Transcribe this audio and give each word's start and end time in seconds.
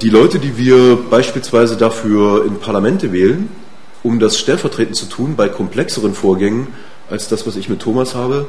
Die 0.00 0.10
Leute, 0.10 0.38
die 0.38 0.56
wir 0.56 0.96
beispielsweise 1.10 1.76
dafür 1.76 2.44
in 2.46 2.60
Parlamente 2.60 3.12
wählen, 3.12 3.48
um 4.04 4.20
das 4.20 4.38
stellvertretend 4.38 4.94
zu 4.94 5.06
tun 5.06 5.34
bei 5.34 5.48
komplexeren 5.48 6.14
Vorgängen 6.14 6.68
als 7.10 7.26
das, 7.26 7.48
was 7.48 7.56
ich 7.56 7.68
mit 7.68 7.80
Thomas 7.80 8.14
habe, 8.14 8.46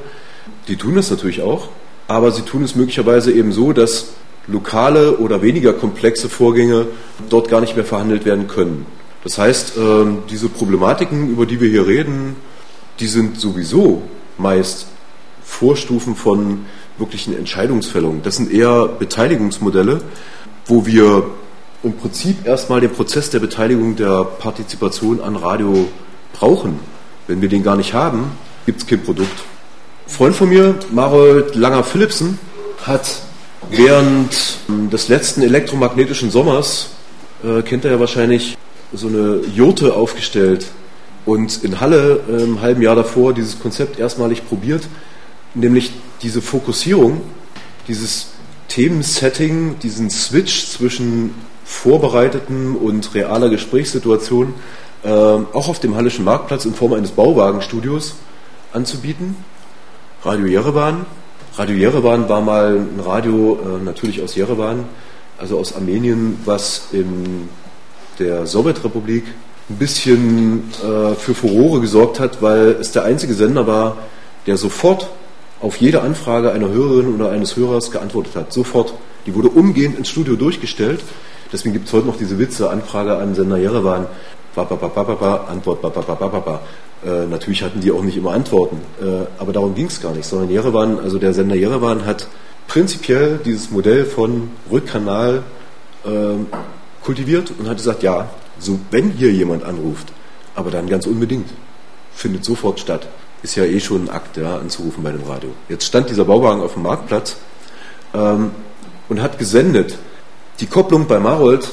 die 0.67 0.75
tun 0.75 0.93
das 0.95 1.09
natürlich 1.09 1.41
auch, 1.41 1.69
aber 2.07 2.31
sie 2.31 2.43
tun 2.43 2.63
es 2.63 2.75
möglicherweise 2.75 3.31
eben 3.31 3.51
so, 3.51 3.73
dass 3.73 4.09
lokale 4.45 5.17
oder 5.17 5.41
weniger 5.41 5.73
komplexe 5.73 6.29
Vorgänge 6.29 6.85
dort 7.29 7.49
gar 7.49 7.61
nicht 7.61 7.75
mehr 7.75 7.85
verhandelt 7.85 8.25
werden 8.25 8.47
können. 8.47 8.85
Das 9.23 9.39
heißt, 9.39 9.73
ähm, 9.77 10.19
diese 10.29 10.49
Problematiken, 10.49 11.31
über 11.31 11.47
die 11.47 11.59
wir 11.59 11.69
hier 11.69 11.87
reden, 11.87 12.35
die 12.99 13.07
sind 13.07 13.39
sowieso 13.39 14.03
meist 14.37 14.85
Vorstufen 15.43 16.15
von 16.15 16.65
wirklichen 16.99 17.35
Entscheidungsfällungen. 17.35 18.21
Das 18.21 18.35
sind 18.35 18.51
eher 18.51 18.87
Beteiligungsmodelle, 18.87 20.01
wo 20.69 20.85
wir 20.85 21.23
im 21.83 21.93
Prinzip 21.93 22.45
erstmal 22.45 22.79
den 22.81 22.91
Prozess 22.91 23.29
der 23.29 23.39
Beteiligung 23.39 23.95
der 23.95 24.23
Partizipation 24.23 25.19
an 25.19 25.35
Radio 25.35 25.87
brauchen. 26.33 26.79
Wenn 27.27 27.41
wir 27.41 27.49
den 27.49 27.63
gar 27.63 27.75
nicht 27.75 27.93
haben, 27.93 28.31
gibt 28.65 28.81
es 28.81 28.87
kein 28.87 29.01
Produkt. 29.01 29.31
Ein 30.05 30.11
Freund 30.11 30.35
von 30.35 30.49
mir, 30.49 30.75
Marold 30.91 31.55
Langer-Philipsen, 31.55 32.37
hat 32.83 33.21
während 33.69 34.57
des 34.91 35.07
letzten 35.07 35.41
elektromagnetischen 35.41 36.31
Sommers, 36.31 36.91
äh, 37.43 37.61
kennt 37.61 37.85
er 37.85 37.91
ja 37.91 37.99
wahrscheinlich, 37.99 38.57
so 38.91 39.07
eine 39.07 39.41
Jurte 39.53 39.93
aufgestellt 39.93 40.65
und 41.25 41.63
in 41.63 41.79
Halle 41.79 42.21
äh, 42.27 42.43
im 42.43 42.61
halben 42.61 42.81
Jahr 42.81 42.95
davor 42.95 43.33
dieses 43.33 43.59
Konzept 43.59 43.99
erstmalig 43.99 44.47
probiert, 44.47 44.87
nämlich 45.53 45.91
diese 46.21 46.41
Fokussierung, 46.41 47.21
dieses 47.87 48.29
Themensetting, 48.69 49.77
diesen 49.79 50.09
Switch 50.09 50.67
zwischen 50.69 51.35
vorbereiteten 51.65 52.75
und 52.75 53.13
realer 53.13 53.49
Gesprächssituation 53.49 54.53
äh, 55.03 55.09
auch 55.09 55.67
auf 55.67 55.79
dem 55.79 55.95
Hallischen 55.95 56.25
Marktplatz 56.25 56.65
in 56.65 56.73
Form 56.73 56.93
eines 56.93 57.11
Bauwagenstudios 57.11 58.15
anzubieten. 58.73 59.35
Radio 60.23 60.45
Jerewan. 60.45 61.05
Radio 61.57 61.75
Jerewan 61.75 62.27
war 62.29 62.41
mal 62.41 62.77
ein 62.77 62.99
Radio 62.99 63.59
äh, 63.61 63.83
natürlich 63.83 64.21
aus 64.21 64.35
Jerewan, 64.35 64.85
also 65.37 65.57
aus 65.57 65.75
Armenien, 65.75 66.39
was 66.45 66.87
in 66.91 67.49
der 68.17 68.45
Sowjetrepublik 68.45 69.23
ein 69.69 69.77
bisschen 69.77 70.71
äh, 70.83 71.15
für 71.15 71.33
Furore 71.33 71.79
gesorgt 71.79 72.19
hat, 72.19 72.41
weil 72.41 72.77
es 72.79 72.91
der 72.91 73.03
einzige 73.03 73.33
Sender 73.33 73.67
war, 73.67 73.97
der 74.47 74.57
sofort 74.57 75.09
auf 75.61 75.77
jede 75.77 76.01
Anfrage 76.01 76.51
einer 76.51 76.69
Hörerin 76.69 77.13
oder 77.15 77.31
eines 77.31 77.55
Hörers 77.55 77.91
geantwortet 77.91 78.35
hat. 78.35 78.53
Sofort. 78.53 78.93
Die 79.25 79.35
wurde 79.35 79.49
umgehend 79.49 79.97
ins 79.97 80.09
Studio 80.09 80.35
durchgestellt. 80.35 81.01
Deswegen 81.51 81.73
gibt 81.73 81.87
es 81.87 81.93
heute 81.93 82.07
noch 82.07 82.17
diese 82.17 82.39
Witze, 82.39 82.69
Anfrage 82.69 83.17
an 83.17 83.35
Sender 83.35 83.57
Jerewan, 83.57 84.07
Antwort, 84.55 85.83
äh, 87.05 87.25
natürlich 87.27 87.63
hatten 87.63 87.79
die 87.79 87.91
auch 87.91 88.03
nicht 88.03 88.17
immer 88.17 88.31
Antworten, 88.31 88.81
äh, 89.01 89.25
aber 89.37 89.53
darum 89.53 89.73
ging 89.73 89.85
es 89.85 90.01
gar 90.01 90.13
nicht, 90.13 90.25
sondern 90.25 90.49
Jerewan, 90.49 90.99
also 90.99 91.17
der 91.17 91.33
Sender 91.33 91.55
Jerewan 91.55 92.05
hat 92.05 92.27
prinzipiell 92.67 93.39
dieses 93.43 93.71
Modell 93.71 94.05
von 94.05 94.51
Rückkanal 94.69 95.43
äh, 96.05 96.09
kultiviert 97.01 97.53
und 97.57 97.69
hat 97.69 97.77
gesagt, 97.77 98.03
ja, 98.03 98.29
so 98.59 98.79
wenn 98.91 99.11
hier 99.11 99.31
jemand 99.31 99.63
anruft, 99.63 100.11
aber 100.55 100.71
dann 100.71 100.89
ganz 100.89 101.07
unbedingt, 101.07 101.49
findet 102.13 102.43
sofort 102.43 102.81
statt. 102.81 103.07
Ist 103.41 103.55
ja 103.55 103.63
eh 103.63 103.79
schon 103.79 104.05
ein 104.05 104.09
Akt, 104.09 104.37
ja, 104.37 104.57
anzurufen 104.57 105.03
bei 105.03 105.11
dem 105.11 105.23
Radio. 105.23 105.51
Jetzt 105.69 105.85
stand 105.85 106.09
dieser 106.09 106.25
Bauwagen 106.25 106.61
auf 106.61 106.73
dem 106.73 106.83
Marktplatz 106.83 107.37
ähm, 108.13 108.51
und 109.07 109.21
hat 109.21 109.39
gesendet. 109.39 109.97
Die 110.59 110.65
Kopplung 110.65 111.07
bei 111.07 111.19
Marold 111.19 111.69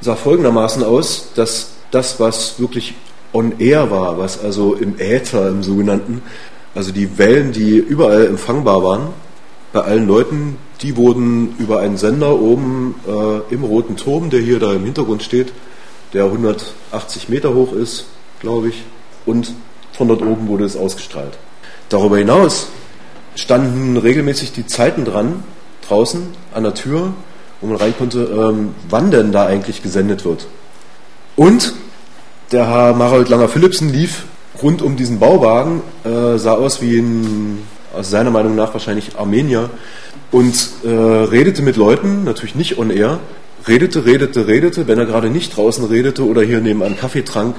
sah 0.00 0.14
folgendermaßen 0.14 0.84
aus, 0.84 1.30
dass 1.34 1.70
das, 1.90 2.20
was 2.20 2.60
wirklich 2.60 2.94
on 3.32 3.58
air 3.58 3.90
war, 3.90 4.18
was 4.18 4.42
also 4.42 4.74
im 4.74 4.98
Äther, 4.98 5.48
im 5.48 5.62
sogenannten, 5.62 6.22
also 6.74 6.92
die 6.92 7.18
Wellen, 7.18 7.52
die 7.52 7.76
überall 7.78 8.26
empfangbar 8.26 8.82
waren, 8.82 9.08
bei 9.72 9.80
allen 9.80 10.06
Leuten, 10.06 10.56
die 10.82 10.96
wurden 10.96 11.56
über 11.58 11.80
einen 11.80 11.96
Sender 11.96 12.38
oben 12.40 12.94
äh, 13.06 13.52
im 13.52 13.64
Roten 13.64 13.96
Turm, 13.96 14.30
der 14.30 14.40
hier 14.40 14.60
da 14.60 14.72
im 14.72 14.84
Hintergrund 14.84 15.22
steht, 15.22 15.52
der 16.12 16.24
180 16.24 17.28
Meter 17.28 17.54
hoch 17.54 17.72
ist, 17.72 18.06
glaube 18.40 18.68
ich, 18.68 18.84
und 19.26 19.52
von 19.98 20.08
dort 20.08 20.22
oben 20.22 20.48
wurde 20.48 20.64
es 20.64 20.76
ausgestrahlt. 20.76 21.36
Darüber 21.88 22.16
hinaus 22.18 22.68
standen 23.34 23.96
regelmäßig 23.96 24.52
die 24.52 24.64
Zeiten 24.66 25.04
dran, 25.04 25.42
draußen 25.86 26.22
an 26.54 26.62
der 26.62 26.74
Tür, 26.74 27.12
wo 27.60 27.66
man 27.66 27.76
rein 27.76 27.94
konnte, 27.98 28.20
ähm, 28.20 28.74
wann 28.88 29.10
denn 29.10 29.32
da 29.32 29.46
eigentlich 29.46 29.82
gesendet 29.82 30.24
wird. 30.24 30.46
Und 31.34 31.74
der 32.52 32.68
Herr 32.68 32.94
Marold 32.94 33.28
Langer-Philipsen 33.28 33.92
lief 33.92 34.24
rund 34.62 34.82
um 34.82 34.96
diesen 34.96 35.18
Bauwagen, 35.18 35.82
äh, 36.04 36.38
sah 36.38 36.52
aus 36.52 36.80
wie 36.80 36.98
ein, 36.98 37.66
aus 37.92 38.08
seiner 38.08 38.30
Meinung 38.30 38.54
nach 38.54 38.72
wahrscheinlich 38.72 39.18
Armenier, 39.18 39.68
und 40.30 40.54
äh, 40.84 40.88
redete 40.88 41.62
mit 41.62 41.76
Leuten, 41.76 42.22
natürlich 42.22 42.54
nicht 42.54 42.78
on 42.78 42.90
air, 42.90 43.18
redete, 43.66 44.04
redete, 44.04 44.46
redete. 44.46 44.86
Wenn 44.86 44.98
er 44.98 45.06
gerade 45.06 45.30
nicht 45.30 45.56
draußen 45.56 45.84
redete 45.86 46.24
oder 46.24 46.42
hier 46.42 46.60
nebenan 46.60 46.96
Kaffee 46.96 47.22
trank, 47.22 47.56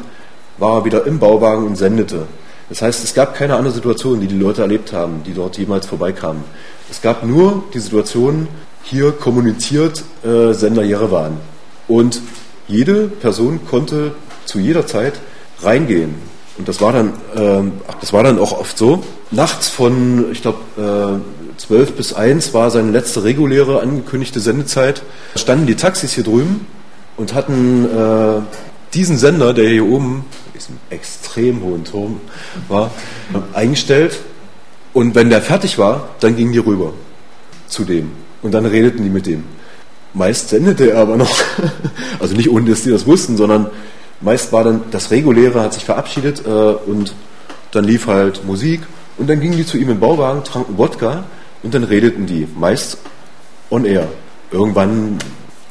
war 0.60 0.80
er 0.80 0.86
wieder 0.86 1.06
im 1.06 1.20
Bauwagen 1.20 1.66
und 1.66 1.76
sendete. 1.76 2.28
Das 2.70 2.82
heißt, 2.82 3.04
es 3.04 3.14
gab 3.14 3.36
keine 3.36 3.56
andere 3.56 3.74
Situation, 3.74 4.22
die 4.22 4.28
die 4.28 4.38
Leute 4.38 4.62
erlebt 4.62 4.94
haben, 4.94 5.24
die 5.26 5.34
dort 5.34 5.58
jemals 5.58 5.88
vorbeikamen. 5.88 6.44
Es 6.92 7.02
gab 7.02 7.26
nur 7.26 7.64
die 7.74 7.80
Situation, 7.80 8.48
hier 8.84 9.12
kommuniziert 9.12 10.04
äh, 10.24 10.54
Sender 10.54 10.84
Jerewan. 10.84 11.38
Und 11.88 12.22
jede 12.68 13.08
Person 13.08 13.60
konnte 13.70 14.12
zu 14.46 14.60
jeder 14.60 14.86
Zeit 14.86 15.14
reingehen. 15.62 16.16
Und 16.58 16.68
das 16.68 16.82
war 16.82 16.94
dann, 16.94 17.14
äh, 17.36 17.72
das 18.00 18.14
war 18.14 18.24
dann 18.24 18.38
auch 18.38 18.52
oft 18.52 18.78
so. 18.78 19.04
Nachts 19.32 19.70
von, 19.70 20.32
ich 20.32 20.42
glaube, 20.42 20.60
äh, 20.78 21.58
12 21.60 21.94
bis 21.94 22.14
1 22.14 22.54
war 22.54 22.70
seine 22.70 22.92
letzte 22.92 23.24
reguläre 23.24 23.82
angekündigte 23.82 24.40
Sendezeit. 24.40 25.02
Standen 25.36 25.68
die 25.68 25.76
Taxis 25.76 26.14
hier 26.14 26.24
drüben 26.24 26.68
und 27.18 27.34
hatten 27.34 27.86
äh, 27.86 28.42
diesen 28.94 29.18
Sender, 29.18 29.54
der 29.54 29.70
hier 29.70 29.86
oben, 29.86 30.26
diesem 30.60 30.78
extrem 30.90 31.62
hohen 31.62 31.84
Turm 31.84 32.22
war, 32.68 32.92
eingestellt. 33.54 34.20
Und 34.94 35.16
wenn 35.16 35.30
der 35.30 35.42
fertig 35.42 35.78
war, 35.78 36.10
dann 36.20 36.36
gingen 36.36 36.52
die 36.52 36.60
rüber 36.60 36.94
zu 37.68 37.84
dem. 37.84 38.12
Und 38.42 38.54
dann 38.54 38.66
redeten 38.66 39.04
die 39.04 39.10
mit 39.10 39.26
dem. 39.26 39.44
Meist 40.14 40.50
sendete 40.50 40.92
er 40.92 41.00
aber 41.00 41.18
noch, 41.18 41.36
also 42.20 42.36
nicht 42.36 42.50
ohne, 42.50 42.70
dass 42.70 42.84
die 42.84 42.90
das 42.90 43.06
wussten, 43.06 43.38
sondern 43.38 43.68
meist 44.22 44.52
war 44.52 44.64
dann 44.64 44.84
das 44.92 45.12
Reguläre, 45.12 45.62
hat 45.62 45.74
sich 45.74 45.86
verabschiedet 45.86 46.46
äh, 46.46 46.50
und 46.50 47.14
dann 47.72 47.84
lief 47.84 48.08
halt 48.08 48.44
Musik 48.46 48.82
und 49.18 49.30
dann 49.30 49.40
gingen 49.40 49.58
die 49.58 49.66
zu 49.66 49.78
ihm 49.78 49.90
im 49.90 50.00
Bauwagen, 50.00 50.44
tranken 50.44 50.78
Wodka 50.78 51.26
und 51.62 51.74
dann 51.74 51.84
redeten 51.84 52.26
die, 52.26 52.48
meist 52.58 52.98
on 53.70 53.86
air. 53.86 54.08
Irgendwann 54.52 55.20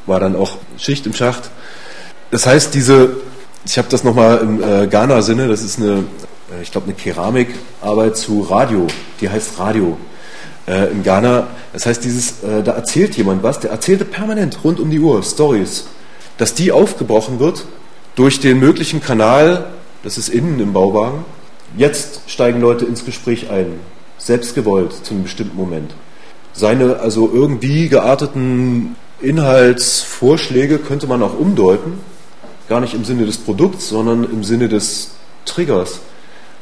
war 0.05 0.19
dann 0.19 0.35
auch 0.35 0.57
Schicht 0.77 1.05
im 1.05 1.13
Schacht. 1.13 1.49
Das 2.31 2.45
heißt, 2.45 2.73
diese, 2.73 3.17
ich 3.65 3.77
habe 3.77 3.87
das 3.89 4.03
nochmal 4.03 4.39
im 4.39 4.63
äh, 4.63 4.87
Ghana-Sinne, 4.87 5.47
das 5.47 5.61
ist 5.61 5.79
eine, 5.79 6.03
äh, 6.51 6.61
ich 6.61 6.71
glaube, 6.71 6.85
eine 6.87 6.95
Keramikarbeit 6.95 8.17
zu 8.17 8.41
Radio, 8.41 8.87
die 9.21 9.29
heißt 9.29 9.59
Radio 9.59 9.97
äh, 10.67 10.91
in 10.91 11.03
Ghana. 11.03 11.47
Das 11.73 11.85
heißt, 11.85 12.03
dieses, 12.03 12.43
äh, 12.43 12.63
da 12.63 12.71
erzählt 12.73 13.15
jemand 13.17 13.43
was, 13.43 13.59
der 13.59 13.71
erzählte 13.71 14.05
permanent 14.05 14.63
rund 14.63 14.79
um 14.79 14.89
die 14.89 14.99
Uhr 14.99 15.21
Stories, 15.23 15.87
dass 16.37 16.53
die 16.53 16.71
aufgebrochen 16.71 17.39
wird 17.39 17.65
durch 18.15 18.39
den 18.39 18.59
möglichen 18.59 19.01
Kanal, 19.01 19.67
das 20.03 20.17
ist 20.17 20.29
innen 20.29 20.59
im 20.59 20.73
Bauwagen. 20.73 21.25
Jetzt 21.77 22.21
steigen 22.27 22.61
Leute 22.61 22.85
ins 22.85 23.05
Gespräch 23.05 23.49
ein, 23.49 23.79
selbstgewollt 24.17 24.93
zu 25.05 25.13
einem 25.13 25.23
bestimmten 25.23 25.57
Moment. 25.57 25.93
Seine 26.53 26.99
also 26.99 27.29
irgendwie 27.31 27.89
gearteten 27.89 28.95
Inhaltsvorschläge 29.21 30.79
könnte 30.79 31.07
man 31.07 31.21
auch 31.21 31.37
umdeuten, 31.37 31.99
gar 32.69 32.79
nicht 32.79 32.93
im 32.93 33.03
Sinne 33.03 33.25
des 33.25 33.37
Produkts, 33.37 33.89
sondern 33.89 34.23
im 34.23 34.43
Sinne 34.43 34.69
des 34.69 35.11
Triggers. 35.45 35.99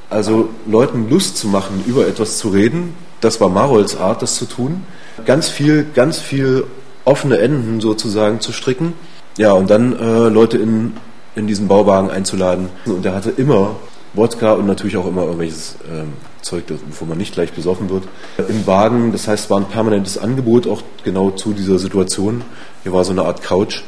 Also 0.10 0.50
Leuten 0.66 1.10
Lust 1.10 1.38
zu 1.38 1.48
machen, 1.48 1.84
über 1.86 2.08
etwas 2.08 2.38
zu 2.38 2.50
reden, 2.50 2.96
das 3.20 3.42
war 3.42 3.50
Marolds 3.50 3.98
Art, 3.98 4.22
das 4.22 4.36
zu 4.36 4.46
tun. 4.46 4.84
Ganz 5.26 5.50
viel, 5.50 5.86
ganz 5.94 6.20
viel 6.20 6.66
offene 7.04 7.40
Enden 7.40 7.82
sozusagen 7.82 8.40
zu 8.40 8.52
stricken. 8.52 8.94
Ja, 9.38 9.52
und 9.54 9.70
dann 9.70 9.98
äh, 9.98 10.30
Leute 10.30 10.58
in, 10.58 10.94
in 11.36 11.48
diesen 11.48 11.68
Bauwagen 11.68 12.10
einzuladen. 12.10 12.70
Und 12.86 13.06
er 13.06 13.16
hatte 13.16 13.32
immer 13.32 13.76
Wodka 14.14 14.54
und 14.54 14.68
natürlich 14.68 14.98
auch 14.98 15.08
immer 15.08 15.24
irgendwelches 15.24 15.76
ähm, 15.92 16.14
Zeug, 16.42 16.64
wovon 16.88 17.10
man 17.10 17.18
nicht 17.18 17.34
gleich 17.34 17.52
besoffen 17.52 17.90
wird, 17.90 18.04
im 18.48 18.66
Wagen. 18.66 19.12
Das 19.12 19.28
heißt, 19.28 19.46
es 19.46 19.50
war 19.50 19.60
ein 19.60 19.66
permanentes 19.66 20.18
Angebot 20.18 20.68
auch 20.68 20.82
genau 21.04 21.32
zu 21.32 21.54
dieser 21.54 21.80
Situation. 21.80 22.44
Hier 22.84 22.94
war 22.94 23.04
so 23.04 23.12
eine 23.12 23.24
Art 23.24 23.44
Couch. 23.44 23.82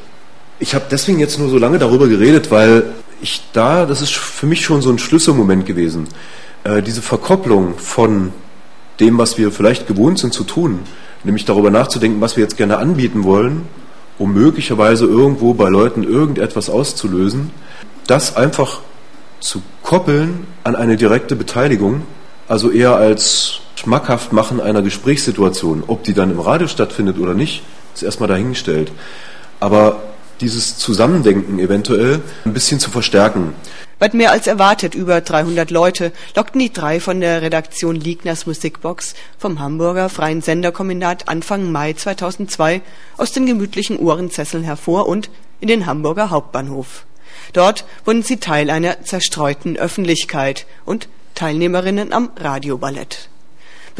Ich 0.60 0.76
habe 0.76 0.86
deswegen 0.92 1.20
jetzt 1.20 1.40
nur 1.40 1.50
so 1.50 1.58
lange 1.58 1.80
darüber 1.80 2.08
geredet, 2.08 2.52
weil 2.52 2.84
ich 3.22 3.42
da, 3.54 3.86
das 3.86 4.02
ist 4.02 4.14
für 4.14 4.46
mich 4.46 4.64
schon 4.64 4.82
so 4.82 4.90
ein 4.90 5.00
Schlüsselmoment 5.00 5.66
gewesen. 5.66 6.08
Äh, 6.64 6.82
diese 6.82 7.02
Verkopplung 7.02 7.78
von 7.78 8.34
dem, 9.00 9.18
was 9.18 9.38
wir 9.38 9.52
vielleicht 9.52 9.88
gewohnt 9.88 10.20
sind 10.20 10.34
zu 10.34 10.44
tun, 10.44 10.80
nämlich 11.24 11.46
darüber 11.46 11.72
nachzudenken, 11.72 12.22
was 12.22 12.36
wir 12.36 12.44
jetzt 12.44 12.58
gerne 12.58 12.78
anbieten 12.78 13.24
wollen 13.24 13.68
um 14.20 14.34
möglicherweise 14.34 15.06
irgendwo 15.06 15.54
bei 15.54 15.70
Leuten 15.70 16.04
irgendetwas 16.04 16.70
auszulösen, 16.70 17.52
das 18.06 18.36
einfach 18.36 18.82
zu 19.40 19.62
koppeln 19.82 20.46
an 20.64 20.76
eine 20.76 20.98
direkte 20.98 21.36
Beteiligung, 21.36 22.02
also 22.48 22.70
eher 22.70 22.96
als 22.98 23.62
schmackhaft 23.76 24.34
machen 24.34 24.60
einer 24.60 24.82
Gesprächssituation, 24.82 25.84
ob 25.88 26.04
die 26.04 26.14
dann 26.14 26.32
im 26.32 26.40
Radio 26.42 26.68
stattfindet 26.68 27.18
oder 27.18 27.34
nicht, 27.34 27.64
ist 27.96 28.04
erstmal 28.04 28.28
dahingestellt. 28.28 28.92
Aber 29.62 30.04
dieses 30.42 30.78
Zusammendenken 30.78 31.60
eventuell 31.60 32.22
ein 32.46 32.54
bisschen 32.54 32.80
zu 32.80 32.90
verstärken. 32.90 33.54
Weit 34.00 34.14
mehr 34.14 34.32
als 34.32 34.48
erwartet, 34.48 34.96
über 34.96 35.20
300 35.20 35.72
Leute, 35.72 36.14
lockten 36.36 36.60
die 36.60 36.72
drei 36.72 37.02
von 37.02 37.20
der 37.20 37.42
Redaktion 37.42 37.96
Liegners 37.96 38.46
Musikbox 38.46 39.14
vom 39.38 39.60
Hamburger 39.60 40.08
Freien 40.08 40.42
Senderkombinat 40.42 41.28
Anfang 41.28 41.72
Mai 41.72 41.94
2002 41.94 42.82
aus 43.18 43.34
den 43.34 43.46
gemütlichen 43.46 44.00
Ohrensesseln 44.00 44.64
hervor 44.64 45.08
und 45.08 45.30
in 45.60 45.68
den 45.68 45.86
Hamburger 45.86 46.30
Hauptbahnhof. 46.30 47.06
Dort 47.52 47.84
wurden 48.06 48.24
sie 48.24 48.38
Teil 48.38 48.70
einer 48.70 49.02
zerstreuten 49.04 49.76
Öffentlichkeit 49.76 50.66
und 50.86 51.10
Teilnehmerinnen 51.36 52.14
am 52.14 52.32
Radioballett. 52.38 53.30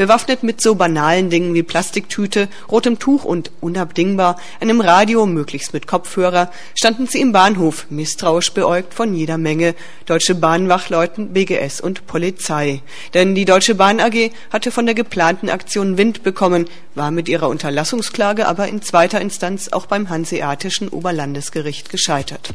Bewaffnet 0.00 0.42
mit 0.42 0.62
so 0.62 0.76
banalen 0.76 1.28
Dingen 1.28 1.52
wie 1.52 1.62
Plastiktüte, 1.62 2.48
rotem 2.70 2.98
Tuch 2.98 3.22
und 3.22 3.50
unabdingbar 3.60 4.40
einem 4.58 4.80
Radio, 4.80 5.26
möglichst 5.26 5.74
mit 5.74 5.86
Kopfhörer, 5.86 6.50
standen 6.74 7.06
sie 7.06 7.20
im 7.20 7.32
Bahnhof, 7.32 7.84
misstrauisch 7.90 8.52
beäugt 8.52 8.94
von 8.94 9.12
jeder 9.12 9.36
Menge 9.36 9.74
Deutsche 10.06 10.34
Bahnwachleuten, 10.34 11.34
BGS 11.34 11.82
und 11.82 12.06
Polizei. 12.06 12.80
Denn 13.12 13.34
die 13.34 13.44
Deutsche 13.44 13.74
Bahn 13.74 14.00
AG 14.00 14.30
hatte 14.50 14.70
von 14.70 14.86
der 14.86 14.94
geplanten 14.94 15.50
Aktion 15.50 15.98
Wind 15.98 16.22
bekommen, 16.22 16.64
war 16.94 17.10
mit 17.10 17.28
ihrer 17.28 17.50
Unterlassungsklage 17.50 18.48
aber 18.48 18.68
in 18.68 18.80
zweiter 18.80 19.20
Instanz 19.20 19.68
auch 19.70 19.84
beim 19.84 20.08
Hanseatischen 20.08 20.88
Oberlandesgericht 20.88 21.90
gescheitert. 21.90 22.54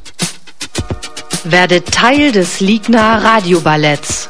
Werde 1.43 1.83
Teil 1.83 2.31
des 2.31 2.59
Ligner 2.59 3.23
Radioballetts. 3.23 4.29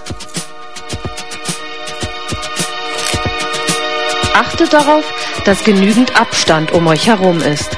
Achtet 4.36 4.74
darauf, 4.74 5.06
dass 5.46 5.64
genügend 5.64 6.20
Abstand 6.20 6.74
um 6.74 6.86
euch 6.88 7.08
herum 7.08 7.40
ist. 7.40 7.70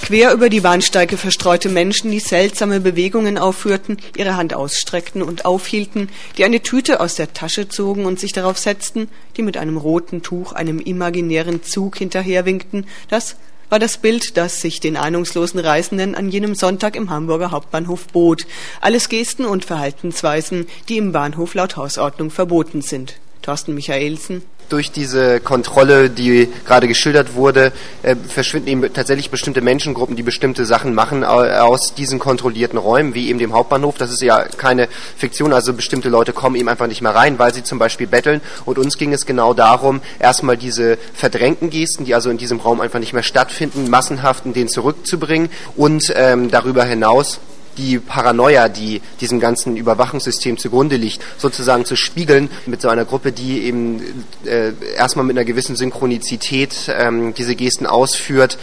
Quer 0.00 0.32
über 0.32 0.48
die 0.48 0.60
Bahnsteige 0.60 1.18
verstreute 1.18 1.68
Menschen, 1.68 2.10
die 2.10 2.20
seltsame 2.20 2.80
Bewegungen 2.80 3.36
aufführten, 3.36 3.98
ihre 4.16 4.34
Hand 4.36 4.54
ausstreckten 4.54 5.22
und 5.22 5.44
aufhielten, 5.44 6.08
die 6.38 6.44
eine 6.46 6.62
Tüte 6.62 7.00
aus 7.00 7.16
der 7.16 7.34
Tasche 7.34 7.68
zogen 7.68 8.06
und 8.06 8.18
sich 8.18 8.32
darauf 8.32 8.56
setzten, 8.56 9.10
die 9.36 9.42
mit 9.42 9.58
einem 9.58 9.76
roten 9.76 10.22
Tuch 10.22 10.52
einem 10.52 10.80
imaginären 10.80 11.62
Zug 11.62 11.98
hinterherwinkten, 11.98 12.86
das 13.10 13.36
war 13.68 13.78
das 13.78 13.98
Bild, 13.98 14.38
das 14.38 14.62
sich 14.62 14.80
den 14.80 14.96
ahnungslosen 14.96 15.60
Reisenden 15.60 16.14
an 16.14 16.30
jenem 16.30 16.54
Sonntag 16.54 16.96
im 16.96 17.10
Hamburger 17.10 17.50
Hauptbahnhof 17.50 18.06
bot. 18.06 18.46
Alles 18.80 19.10
Gesten 19.10 19.44
und 19.44 19.66
Verhaltensweisen, 19.66 20.66
die 20.88 20.96
im 20.96 21.12
Bahnhof 21.12 21.52
laut 21.52 21.76
Hausordnung 21.76 22.30
verboten 22.30 22.80
sind. 22.80 23.16
Thorsten 23.46 23.74
Michaelsen. 23.74 24.42
Durch 24.68 24.90
diese 24.90 25.38
Kontrolle, 25.38 26.10
die 26.10 26.48
gerade 26.66 26.88
geschildert 26.88 27.34
wurde, 27.34 27.72
äh, 28.02 28.16
verschwinden 28.16 28.68
eben 28.68 28.92
tatsächlich 28.92 29.30
bestimmte 29.30 29.60
Menschengruppen, 29.60 30.16
die 30.16 30.24
bestimmte 30.24 30.66
Sachen 30.66 30.94
machen 30.94 31.22
aus 31.22 31.94
diesen 31.94 32.18
kontrollierten 32.18 32.76
Räumen, 32.76 33.14
wie 33.14 33.28
eben 33.28 33.38
dem 33.38 33.52
Hauptbahnhof. 33.52 33.98
Das 33.98 34.10
ist 34.10 34.20
ja 34.20 34.42
keine 34.42 34.88
Fiktion, 35.16 35.52
also 35.52 35.74
bestimmte 35.74 36.08
Leute 36.08 36.32
kommen 36.32 36.56
eben 36.56 36.68
einfach 36.68 36.88
nicht 36.88 37.02
mehr 37.02 37.14
rein, 37.14 37.38
weil 37.38 37.54
sie 37.54 37.62
zum 37.62 37.78
Beispiel 37.78 38.08
betteln. 38.08 38.40
Und 38.64 38.78
uns 38.78 38.98
ging 38.98 39.12
es 39.12 39.26
genau 39.26 39.54
darum, 39.54 40.00
erstmal 40.18 40.56
diese 40.56 40.98
verdrängten 41.14 41.70
Gesten, 41.70 42.04
die 42.04 42.16
also 42.16 42.30
in 42.30 42.38
diesem 42.38 42.58
Raum 42.58 42.80
einfach 42.80 42.98
nicht 42.98 43.12
mehr 43.12 43.22
stattfinden, 43.22 43.88
massenhaft 43.88 44.44
in 44.44 44.54
den 44.54 44.66
zurückzubringen 44.66 45.50
und 45.76 46.12
ähm, 46.16 46.50
darüber 46.50 46.82
hinaus 46.82 47.38
die 47.78 47.98
Paranoia, 47.98 48.68
die 48.68 49.00
diesem 49.20 49.40
ganzen 49.40 49.76
Überwachungssystem 49.76 50.58
zugrunde 50.58 50.96
liegt, 50.96 51.22
sozusagen 51.38 51.84
zu 51.84 51.96
spiegeln 51.96 52.50
mit 52.66 52.80
so 52.80 52.88
einer 52.88 53.04
Gruppe, 53.04 53.32
die 53.32 53.62
eben 53.62 54.24
äh, 54.44 54.72
erstmal 54.96 55.24
mit 55.24 55.36
einer 55.36 55.44
gewissen 55.44 55.76
Synchronizität 55.76 56.74
ähm, 56.88 57.34
diese 57.34 57.54
Gesten 57.54 57.86
ausführt. 57.86 58.58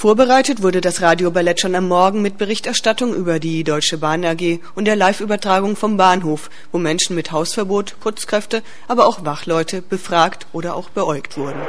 Vorbereitet 0.00 0.62
wurde 0.62 0.80
das 0.80 1.02
Radioballett 1.02 1.60
schon 1.60 1.74
am 1.74 1.86
Morgen 1.86 2.22
mit 2.22 2.38
Berichterstattung 2.38 3.14
über 3.14 3.38
die 3.38 3.64
Deutsche 3.64 3.98
Bahn 3.98 4.24
AG 4.24 4.60
und 4.74 4.86
der 4.86 4.96
Live-Übertragung 4.96 5.76
vom 5.76 5.98
Bahnhof, 5.98 6.48
wo 6.72 6.78
Menschen 6.78 7.14
mit 7.14 7.32
Hausverbot, 7.32 7.96
Putzkräfte, 8.00 8.62
aber 8.88 9.06
auch 9.06 9.26
Wachleute 9.26 9.82
befragt 9.82 10.46
oder 10.54 10.74
auch 10.74 10.88
beäugt 10.88 11.36
wurden. 11.36 11.60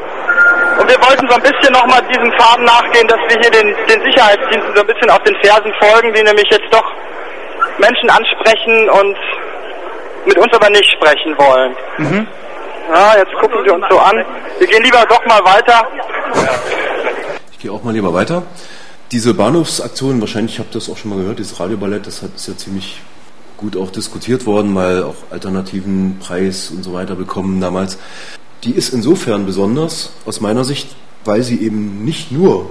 Und 0.79 0.89
wir 0.89 0.99
wollten 1.01 1.27
so 1.29 1.35
ein 1.35 1.41
bisschen 1.41 1.73
nochmal 1.73 2.01
diesem 2.07 2.31
Faden 2.39 2.65
nachgehen, 2.65 3.07
dass 3.07 3.19
wir 3.29 3.39
hier 3.39 3.51
den, 3.51 3.75
den 3.88 4.01
Sicherheitsdiensten 4.03 4.75
so 4.75 4.81
ein 4.81 4.88
bisschen 4.88 5.09
auf 5.09 5.23
den 5.23 5.35
Fersen 5.43 5.73
folgen, 5.79 6.13
die 6.13 6.23
nämlich 6.23 6.49
jetzt 6.49 6.71
doch 6.71 6.91
Menschen 7.77 8.09
ansprechen 8.09 8.89
und 8.89 9.17
mit 10.25 10.38
uns 10.38 10.53
aber 10.53 10.69
nicht 10.69 10.89
sprechen 10.91 11.38
wollen. 11.38 11.75
Mhm. 11.97 12.27
Ja, 12.93 13.17
jetzt 13.17 13.33
gucken 13.33 13.59
sie 13.63 13.71
uns 13.71 13.85
so 13.89 13.99
an. 13.99 14.25
Wir 14.59 14.67
gehen 14.67 14.83
lieber 14.83 15.05
doch 15.07 15.25
mal 15.25 15.43
weiter. 15.45 15.88
Ich 17.51 17.59
gehe 17.59 17.71
auch 17.71 17.83
mal 17.83 17.93
lieber 17.93 18.13
weiter. 18.13 18.43
Diese 19.11 19.33
Bahnhofsaktion, 19.33 20.21
wahrscheinlich 20.21 20.59
habt 20.59 20.71
ihr 20.71 20.79
das 20.79 20.89
auch 20.89 20.97
schon 20.97 21.11
mal 21.11 21.19
gehört, 21.19 21.39
dieses 21.39 21.59
Radioballett, 21.59 22.07
das 22.07 22.23
ist 22.23 22.47
ja 22.47 22.55
ziemlich 22.55 23.01
gut 23.57 23.77
auch 23.77 23.91
diskutiert 23.91 24.45
worden, 24.45 24.73
mal 24.73 25.03
auch 25.03 25.15
alternativen 25.31 26.17
Preis 26.19 26.71
und 26.71 26.83
so 26.83 26.93
weiter 26.93 27.15
bekommen 27.15 27.61
damals. 27.61 27.99
Die 28.63 28.71
ist 28.71 28.93
insofern 28.93 29.45
besonders 29.45 30.11
aus 30.25 30.39
meiner 30.39 30.63
Sicht, 30.63 30.95
weil 31.25 31.43
sie 31.43 31.61
eben 31.61 32.05
nicht 32.05 32.31
nur, 32.31 32.69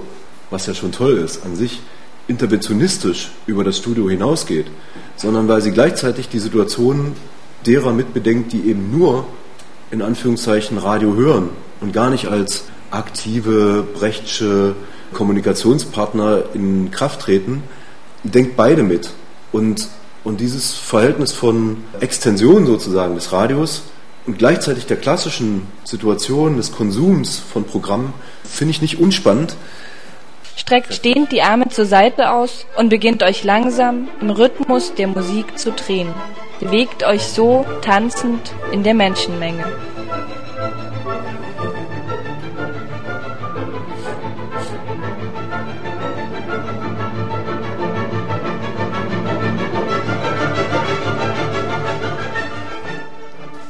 was 0.49 0.65
ja 0.65 0.73
schon 0.73 0.91
toll 0.91 1.17
ist, 1.17 1.45
an 1.45 1.55
sich 1.55 1.81
interventionistisch 2.27 3.31
über 3.45 3.63
das 3.63 3.77
Studio 3.77 4.09
hinausgeht, 4.09 4.67
sondern 5.17 5.47
weil 5.47 5.61
sie 5.61 5.71
gleichzeitig 5.71 6.29
die 6.29 6.39
Situation 6.39 7.13
derer 7.65 7.91
mitbedenkt, 7.91 8.53
die 8.53 8.69
eben 8.69 8.97
nur 8.97 9.25
in 9.91 10.01
Anführungszeichen 10.01 10.77
Radio 10.77 11.15
hören 11.15 11.49
und 11.81 11.91
gar 11.91 12.09
nicht 12.09 12.27
als 12.27 12.63
aktive 12.89 13.85
Brechtsche 13.93 14.75
Kommunikationspartner 15.13 16.43
in 16.53 16.91
Kraft 16.91 17.21
treten, 17.21 17.63
denkt 18.23 18.55
beide 18.55 18.83
mit. 18.83 19.11
Und, 19.51 19.89
und 20.23 20.39
dieses 20.39 20.73
Verhältnis 20.73 21.33
von 21.33 21.77
Extension 21.99 22.65
sozusagen 22.65 23.15
des 23.15 23.33
Radios 23.33 23.83
und 24.25 24.37
gleichzeitig 24.37 24.85
der 24.85 24.97
klassischen 24.97 25.67
Situation 25.83 26.57
des 26.57 26.71
Konsums 26.71 27.39
von 27.39 27.63
Programmen 27.63 28.13
finde 28.43 28.71
ich 28.71 28.81
nicht 28.81 28.99
unspannend. 28.99 29.55
Streckt 30.55 30.93
stehend 30.93 31.31
die 31.31 31.41
Arme 31.41 31.69
zur 31.69 31.85
Seite 31.85 32.31
aus 32.31 32.65
und 32.77 32.89
beginnt 32.89 33.23
euch 33.23 33.43
langsam 33.43 34.09
im 34.19 34.29
Rhythmus 34.29 34.93
der 34.93 35.07
Musik 35.07 35.57
zu 35.57 35.71
drehen. 35.71 36.09
Bewegt 36.59 37.03
euch 37.03 37.23
so 37.23 37.65
tanzend 37.81 38.51
in 38.71 38.83
der 38.83 38.93
Menschenmenge. 38.93 39.65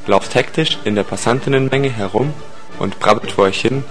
Lauft 0.06 0.34
hektisch 0.34 0.78
in 0.84 0.94
der 0.94 1.04
Passantinnenmenge 1.04 1.90
herum 1.90 2.32
und 2.78 2.98
brabbelt 2.98 3.32
vor 3.32 3.44
euch 3.44 3.60
hin. 3.60 3.84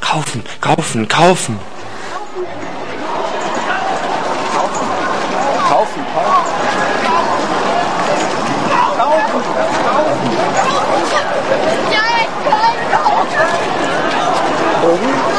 Kaufen, 0.00 0.42
kaufen, 0.60 1.08
kaufen! 1.08 1.58
Kaufen, 5.68 6.04
kaufen! 14.94 15.37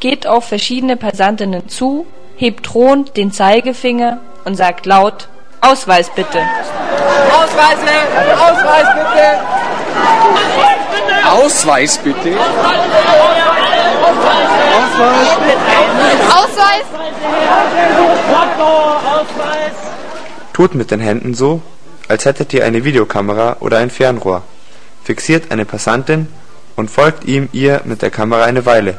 Geht 0.00 0.26
auf 0.26 0.44
verschiedene 0.46 0.96
Passantinnen 0.96 1.68
zu, 1.68 2.06
hebt 2.36 2.72
drohend 2.72 3.16
den 3.16 3.32
Zeigefinger 3.32 4.18
und 4.44 4.56
sagt 4.56 4.86
laut, 4.86 5.28
Ausweis 5.60 6.10
bitte. 6.14 6.38
Ausweis, 7.32 7.78
Ausweis 8.40 8.88
bitte. 8.94 9.38
Ausweis 11.28 11.98
bitte. 11.98 12.36
Ausweis. 16.30 16.84
Ausweis. 19.04 19.74
Tut 20.52 20.74
mit 20.74 20.90
den 20.90 21.00
Händen 21.00 21.34
so, 21.34 21.60
als 22.08 22.24
hättet 22.24 22.52
ihr 22.54 22.64
eine 22.64 22.84
Videokamera 22.84 23.56
oder 23.60 23.78
ein 23.78 23.90
Fernrohr. 23.90 24.42
Fixiert 25.04 25.50
eine 25.50 25.64
Passantin 25.64 26.28
und 26.78 26.92
folgt 26.92 27.24
ihm 27.24 27.48
ihr 27.52 27.82
mit 27.84 28.02
der 28.02 28.10
Kamera 28.10 28.44
eine 28.44 28.64
Weile. 28.64 28.94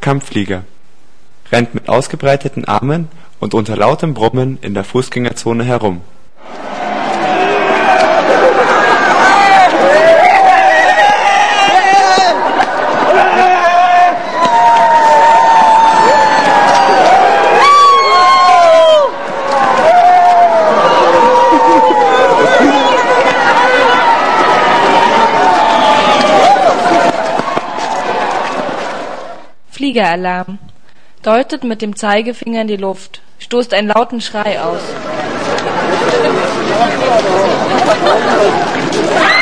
Kampfflieger, 0.00 0.64
rennt 1.52 1.74
mit 1.74 1.88
ausgebreiteten 1.88 2.64
Armen 2.64 3.08
und 3.38 3.54
unter 3.54 3.76
lautem 3.76 4.14
Brummen 4.14 4.58
in 4.62 4.74
der 4.74 4.84
Fußgängerzone 4.84 5.64
herum. 5.64 6.02
Fliegeralarm. 29.90 30.60
Deutet 31.24 31.64
mit 31.64 31.82
dem 31.82 31.96
Zeigefinger 31.96 32.62
in 32.62 32.68
die 32.68 32.76
Luft, 32.76 33.22
stoßt 33.40 33.74
einen 33.74 33.88
lauten 33.88 34.20
Schrei 34.20 34.60
aus. 34.60 34.80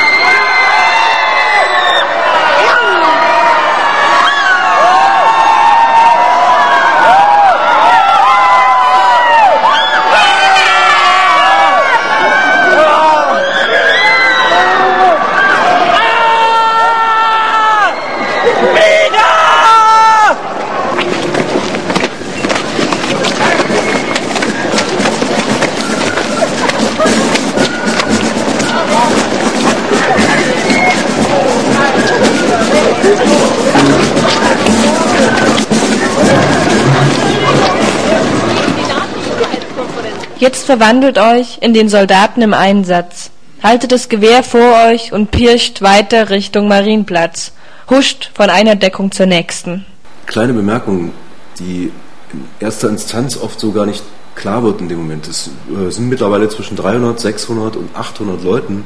verwandelt 40.69 41.17
euch 41.17 41.57
in 41.61 41.73
den 41.73 41.89
Soldaten 41.89 42.43
im 42.43 42.53
Einsatz. 42.53 43.31
Haltet 43.63 43.91
das 43.91 44.07
Gewehr 44.07 44.43
vor 44.43 44.85
euch 44.85 45.11
und 45.11 45.31
pirscht 45.31 45.81
weiter 45.81 46.29
Richtung 46.29 46.67
Marienplatz. 46.67 47.53
Huscht 47.89 48.29
von 48.35 48.51
einer 48.51 48.75
Deckung 48.75 49.11
zur 49.11 49.25
nächsten. 49.25 49.87
Kleine 50.27 50.53
Bemerkung, 50.53 51.11
die 51.57 51.91
in 52.31 52.45
erster 52.59 52.87
Instanz 52.87 53.35
oft 53.35 53.59
so 53.59 53.71
gar 53.71 53.87
nicht 53.87 54.03
klar 54.35 54.61
wird 54.61 54.79
in 54.79 54.89
dem 54.89 54.99
Moment. 54.99 55.27
Es 55.27 55.49
äh, 55.75 55.89
sind 55.89 56.07
mittlerweile 56.07 56.47
zwischen 56.49 56.77
300, 56.77 57.19
600 57.19 57.75
und 57.75 57.95
800 57.95 58.43
Leuten, 58.43 58.85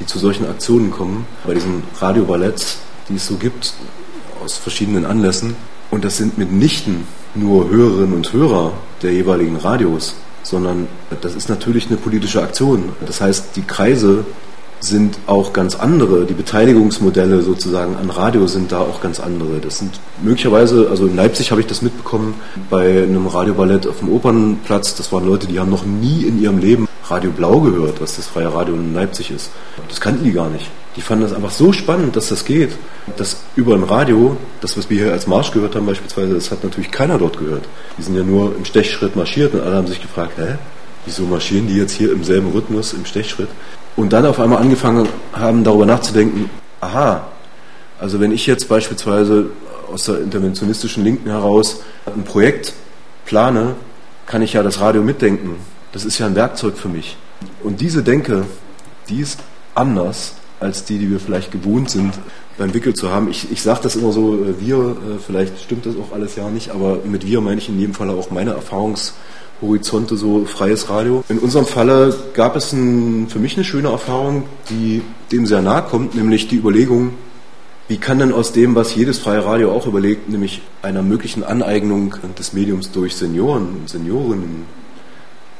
die 0.00 0.04
zu 0.04 0.18
solchen 0.18 0.46
Aktionen 0.46 0.90
kommen, 0.90 1.26
bei 1.46 1.54
diesen 1.54 1.82
Radioballetts, 1.98 2.76
die 3.08 3.14
es 3.14 3.26
so 3.26 3.36
gibt, 3.36 3.72
aus 4.44 4.58
verschiedenen 4.58 5.06
Anlässen. 5.06 5.56
Und 5.90 6.04
das 6.04 6.18
sind 6.18 6.36
mitnichten 6.36 7.06
nur 7.34 7.70
Hörerinnen 7.70 8.12
und 8.12 8.34
Hörer 8.34 8.74
der 9.00 9.14
jeweiligen 9.14 9.56
Radios, 9.56 10.14
sondern 10.42 10.88
das 11.20 11.34
ist 11.34 11.48
natürlich 11.48 11.86
eine 11.86 11.96
politische 11.96 12.42
Aktion. 12.42 12.90
Das 13.06 13.20
heißt, 13.20 13.56
die 13.56 13.62
Kreise 13.62 14.24
sind 14.80 15.18
auch 15.26 15.52
ganz 15.52 15.76
andere. 15.76 16.24
Die 16.24 16.34
Beteiligungsmodelle 16.34 17.42
sozusagen 17.42 17.96
an 17.96 18.10
Radio 18.10 18.46
sind 18.46 18.72
da 18.72 18.80
auch 18.80 19.00
ganz 19.00 19.20
andere. 19.20 19.60
Das 19.60 19.78
sind 19.78 20.00
möglicherweise, 20.22 20.88
also 20.90 21.06
in 21.06 21.16
Leipzig 21.16 21.50
habe 21.52 21.60
ich 21.60 21.66
das 21.66 21.82
mitbekommen, 21.82 22.34
bei 22.68 23.02
einem 23.02 23.26
Radioballett 23.26 23.86
auf 23.86 24.00
dem 24.00 24.10
Opernplatz, 24.10 24.94
das 24.96 25.12
waren 25.12 25.26
Leute, 25.26 25.46
die 25.46 25.60
haben 25.60 25.70
noch 25.70 25.84
nie 25.84 26.24
in 26.24 26.42
ihrem 26.42 26.58
Leben 26.58 26.88
Radio 27.08 27.30
Blau 27.30 27.60
gehört, 27.60 28.00
was 28.00 28.16
das 28.16 28.26
freie 28.26 28.52
Radio 28.52 28.74
in 28.74 28.94
Leipzig 28.94 29.30
ist. 29.30 29.50
Das 29.88 30.00
kannten 30.00 30.24
die 30.24 30.32
gar 30.32 30.50
nicht. 30.50 30.68
Die 30.96 31.00
fanden 31.00 31.24
das 31.24 31.32
einfach 31.32 31.50
so 31.50 31.72
spannend, 31.72 32.16
dass 32.16 32.28
das 32.28 32.44
geht, 32.44 32.72
dass 33.16 33.38
über 33.56 33.74
ein 33.74 33.82
Radio, 33.82 34.36
das 34.60 34.76
was 34.76 34.90
wir 34.90 35.04
hier 35.04 35.12
als 35.12 35.26
Marsch 35.26 35.50
gehört 35.50 35.74
haben 35.74 35.86
beispielsweise, 35.86 36.34
das 36.34 36.50
hat 36.50 36.62
natürlich 36.64 36.90
keiner 36.90 37.18
dort 37.18 37.38
gehört. 37.38 37.64
Die 37.96 38.02
sind 38.02 38.14
ja 38.14 38.22
nur 38.22 38.54
im 38.54 38.64
Stechschritt 38.64 39.16
marschiert 39.16 39.54
und 39.54 39.60
alle 39.60 39.76
haben 39.76 39.86
sich 39.86 40.02
gefragt, 40.02 40.32
hä, 40.36 40.56
wieso 41.06 41.22
marschieren 41.22 41.66
die 41.66 41.76
jetzt 41.76 41.92
hier 41.92 42.12
im 42.12 42.24
selben 42.24 42.50
Rhythmus 42.52 42.92
im 42.92 43.06
Stechschritt? 43.06 43.48
Und 43.96 44.12
dann 44.12 44.26
auf 44.26 44.38
einmal 44.38 44.58
angefangen 44.60 45.08
haben, 45.32 45.64
darüber 45.64 45.86
nachzudenken, 45.86 46.50
aha, 46.80 47.26
also 47.98 48.20
wenn 48.20 48.32
ich 48.32 48.46
jetzt 48.46 48.68
beispielsweise 48.68 49.46
aus 49.90 50.04
der 50.04 50.20
interventionistischen 50.20 51.04
Linken 51.04 51.30
heraus 51.30 51.82
ein 52.06 52.24
Projekt 52.24 52.74
plane, 53.24 53.76
kann 54.26 54.42
ich 54.42 54.54
ja 54.54 54.62
das 54.62 54.80
Radio 54.80 55.02
mitdenken. 55.02 55.56
Das 55.92 56.04
ist 56.04 56.18
ja 56.18 56.26
ein 56.26 56.34
Werkzeug 56.34 56.76
für 56.76 56.88
mich. 56.88 57.16
Und 57.62 57.80
diese 57.80 58.02
Denke, 58.02 58.44
die 59.08 59.20
ist 59.20 59.40
anders 59.74 60.34
als 60.62 60.84
die, 60.84 60.98
die 60.98 61.10
wir 61.10 61.20
vielleicht 61.20 61.52
gewohnt 61.52 61.90
sind, 61.90 62.14
beim 62.56 62.72
Wickel 62.72 62.94
zu 62.94 63.10
haben. 63.10 63.30
Ich, 63.30 63.50
ich 63.50 63.62
sage 63.62 63.80
das 63.82 63.96
immer 63.96 64.12
so, 64.12 64.34
äh, 64.34 64.60
wir, 64.60 64.76
äh, 64.76 65.18
vielleicht 65.24 65.60
stimmt 65.60 65.86
das 65.86 65.96
auch 65.96 66.14
alles 66.14 66.36
ja 66.36 66.48
nicht, 66.48 66.70
aber 66.70 66.98
mit 67.04 67.26
wir 67.26 67.40
meine 67.40 67.60
ich 67.60 67.68
in 67.68 67.78
jedem 67.78 67.94
Fall 67.94 68.08
auch 68.10 68.30
meine 68.30 68.52
Erfahrungshorizonte, 68.52 70.16
so 70.16 70.44
freies 70.44 70.88
Radio. 70.88 71.24
In 71.28 71.38
unserem 71.38 71.66
Falle 71.66 72.14
gab 72.34 72.56
es 72.56 72.72
ein, 72.72 73.28
für 73.28 73.38
mich 73.38 73.56
eine 73.56 73.64
schöne 73.64 73.88
Erfahrung, 73.88 74.44
die 74.70 75.02
dem 75.32 75.46
sehr 75.46 75.62
nahe 75.62 75.82
kommt, 75.82 76.14
nämlich 76.14 76.48
die 76.48 76.56
Überlegung, 76.56 77.14
wie 77.88 77.98
kann 77.98 78.20
denn 78.20 78.32
aus 78.32 78.52
dem, 78.52 78.74
was 78.74 78.94
jedes 78.94 79.18
freie 79.18 79.44
Radio 79.44 79.72
auch 79.72 79.86
überlegt, 79.86 80.28
nämlich 80.28 80.62
einer 80.82 81.02
möglichen 81.02 81.42
Aneignung 81.42 82.14
des 82.38 82.52
Mediums 82.52 82.92
durch 82.92 83.16
Senioren 83.16 83.68
und 83.80 83.88
Seniorinnen 83.88 84.64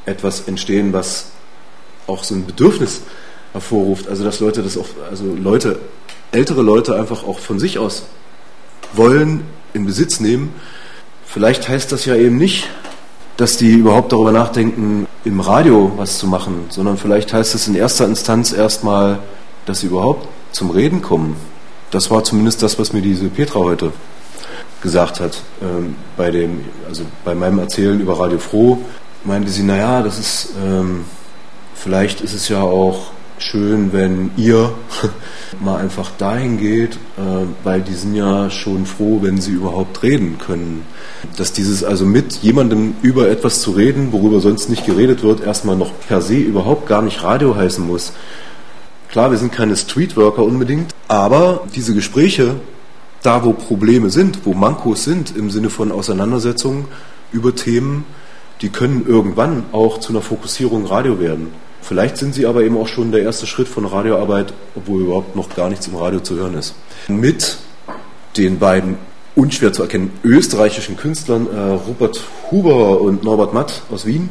etwas 0.05 0.47
entstehen, 0.47 0.93
was 0.93 1.31
auch 2.07 2.23
so 2.23 2.35
ein 2.35 2.45
Bedürfnis 2.45 3.01
hervorruft. 3.53 4.09
Also 4.09 4.23
dass 4.23 4.39
Leute 4.39 4.61
das 4.61 4.77
auch, 4.77 4.87
also 5.09 5.23
Leute, 5.25 5.79
ältere 6.31 6.61
Leute 6.61 6.95
einfach 6.95 7.23
auch 7.23 7.39
von 7.39 7.59
sich 7.59 7.79
aus 7.79 8.03
wollen, 8.93 9.43
in 9.73 9.85
Besitz 9.85 10.19
nehmen. 10.19 10.53
Vielleicht 11.25 11.67
heißt 11.67 11.91
das 11.91 12.05
ja 12.05 12.15
eben 12.15 12.37
nicht, 12.37 12.69
dass 13.37 13.57
die 13.57 13.73
überhaupt 13.73 14.11
darüber 14.11 14.31
nachdenken, 14.31 15.07
im 15.25 15.39
Radio 15.39 15.91
was 15.97 16.19
zu 16.19 16.27
machen, 16.27 16.65
sondern 16.69 16.97
vielleicht 16.97 17.33
heißt 17.33 17.55
es 17.55 17.67
in 17.67 17.75
erster 17.75 18.05
Instanz 18.05 18.53
erstmal, 18.53 19.19
dass 19.65 19.79
sie 19.79 19.87
überhaupt 19.87 20.27
zum 20.51 20.69
Reden 20.69 21.01
kommen. 21.01 21.35
Das 21.89 22.11
war 22.11 22.23
zumindest 22.23 22.61
das, 22.61 22.77
was 22.77 22.93
mir 22.93 23.01
diese 23.01 23.29
Petra 23.29 23.59
heute 23.59 23.91
gesagt 24.81 25.19
hat. 25.19 25.41
Ähm, 25.61 25.95
bei, 26.17 26.29
dem, 26.29 26.65
also 26.87 27.03
bei 27.23 27.33
meinem 27.33 27.59
Erzählen 27.59 27.99
über 27.99 28.19
Radio 28.19 28.37
Froh 28.37 28.79
meinte 29.23 29.49
sie, 29.49 29.63
naja, 29.63 30.03
das 30.03 30.19
ist, 30.19 30.49
ähm, 30.63 31.05
vielleicht 31.73 32.21
ist 32.21 32.33
es 32.33 32.49
ja 32.49 32.61
auch 32.61 33.12
schön, 33.37 33.93
wenn 33.93 34.31
ihr 34.37 34.71
mal 35.59 35.77
einfach 35.77 36.11
dahin 36.17 36.57
geht, 36.57 36.95
äh, 37.17 37.45
weil 37.63 37.81
die 37.81 37.93
sind 37.93 38.15
ja 38.15 38.49
schon 38.49 38.85
froh, 38.85 39.19
wenn 39.21 39.39
sie 39.41 39.51
überhaupt 39.51 40.03
reden 40.03 40.37
können. 40.37 40.85
Dass 41.37 41.53
dieses 41.53 41.83
also 41.83 42.05
mit 42.05 42.37
jemandem 42.37 42.95
über 43.01 43.29
etwas 43.29 43.61
zu 43.61 43.71
reden, 43.71 44.11
worüber 44.11 44.39
sonst 44.39 44.69
nicht 44.69 44.85
geredet 44.85 45.23
wird, 45.23 45.41
erstmal 45.41 45.75
noch 45.75 45.91
per 46.07 46.21
se 46.21 46.35
überhaupt 46.35 46.87
gar 46.87 47.01
nicht 47.01 47.23
Radio 47.23 47.55
heißen 47.55 47.85
muss. 47.85 48.13
Klar, 49.09 49.29
wir 49.29 49.37
sind 49.37 49.51
keine 49.51 49.75
Streetworker 49.75 50.43
unbedingt, 50.43 50.91
aber 51.07 51.65
diese 51.75 51.93
Gespräche, 51.93 52.55
da 53.21 53.45
wo 53.45 53.53
Probleme 53.53 54.09
sind, 54.09 54.45
wo 54.45 54.53
Mankos 54.53 55.03
sind 55.03 55.35
im 55.37 55.51
Sinne 55.51 55.69
von 55.69 55.91
Auseinandersetzungen 55.91 56.85
über 57.31 57.53
Themen, 57.53 58.05
die 58.61 58.69
können 58.69 59.05
irgendwann 59.07 59.65
auch 59.71 59.99
zu 59.99 60.13
einer 60.13 60.21
Fokussierung 60.21 60.85
Radio 60.85 61.19
werden. 61.19 61.49
Vielleicht 61.83 62.17
sind 62.17 62.33
sie 62.33 62.45
aber 62.45 62.63
eben 62.63 62.77
auch 62.77 62.87
schon 62.87 63.11
der 63.11 63.23
erste 63.23 63.45
Schritt 63.45 63.67
von 63.67 63.85
Radioarbeit, 63.85 64.53
obwohl 64.75 65.01
überhaupt 65.01 65.35
noch 65.35 65.53
gar 65.53 65.69
nichts 65.69 65.85
im 65.87 65.95
Radio 65.95 66.21
zu 66.21 66.35
hören 66.35 66.55
ist. 66.55 66.75
Mit 67.09 67.57
den 68.37 68.57
beiden 68.57 68.97
unschwer 69.35 69.73
zu 69.73 69.81
erkennen 69.81 70.11
österreichischen 70.23 70.95
Künstlern 70.95 71.47
äh, 71.53 71.59
Rupert 71.87 72.23
Huber 72.49 73.01
und 73.01 73.23
Norbert 73.23 73.53
Matt 73.53 73.81
aus 73.91 74.05
Wien, 74.05 74.29